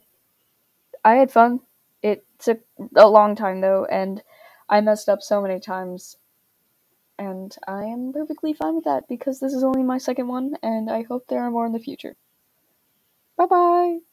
I 1.05 1.17
had 1.17 1.31
fun. 1.31 1.61
It 2.03 2.25
took 2.39 2.61
a 2.95 3.09
long 3.09 3.35
time 3.35 3.61
though, 3.61 3.85
and 3.85 4.23
I 4.69 4.81
messed 4.81 5.09
up 5.09 5.23
so 5.23 5.41
many 5.41 5.61
times. 5.61 6.17
And 7.19 7.57
I 7.67 7.85
am 7.85 8.13
perfectly 8.13 8.53
fine 8.53 8.77
with 8.77 8.85
that 8.85 9.09
because 9.09 9.41
this 9.41 9.53
is 9.53 9.65
only 9.65 9.83
my 9.83 9.99
second 9.99 10.29
one, 10.29 10.57
and 10.63 10.91
I 10.91 11.03
hope 11.03 11.27
there 11.27 11.43
are 11.43 11.51
more 11.51 11.67
in 11.67 11.73
the 11.73 11.81
future. 11.81 12.17
Bye 13.37 13.47
bye! 13.47 14.08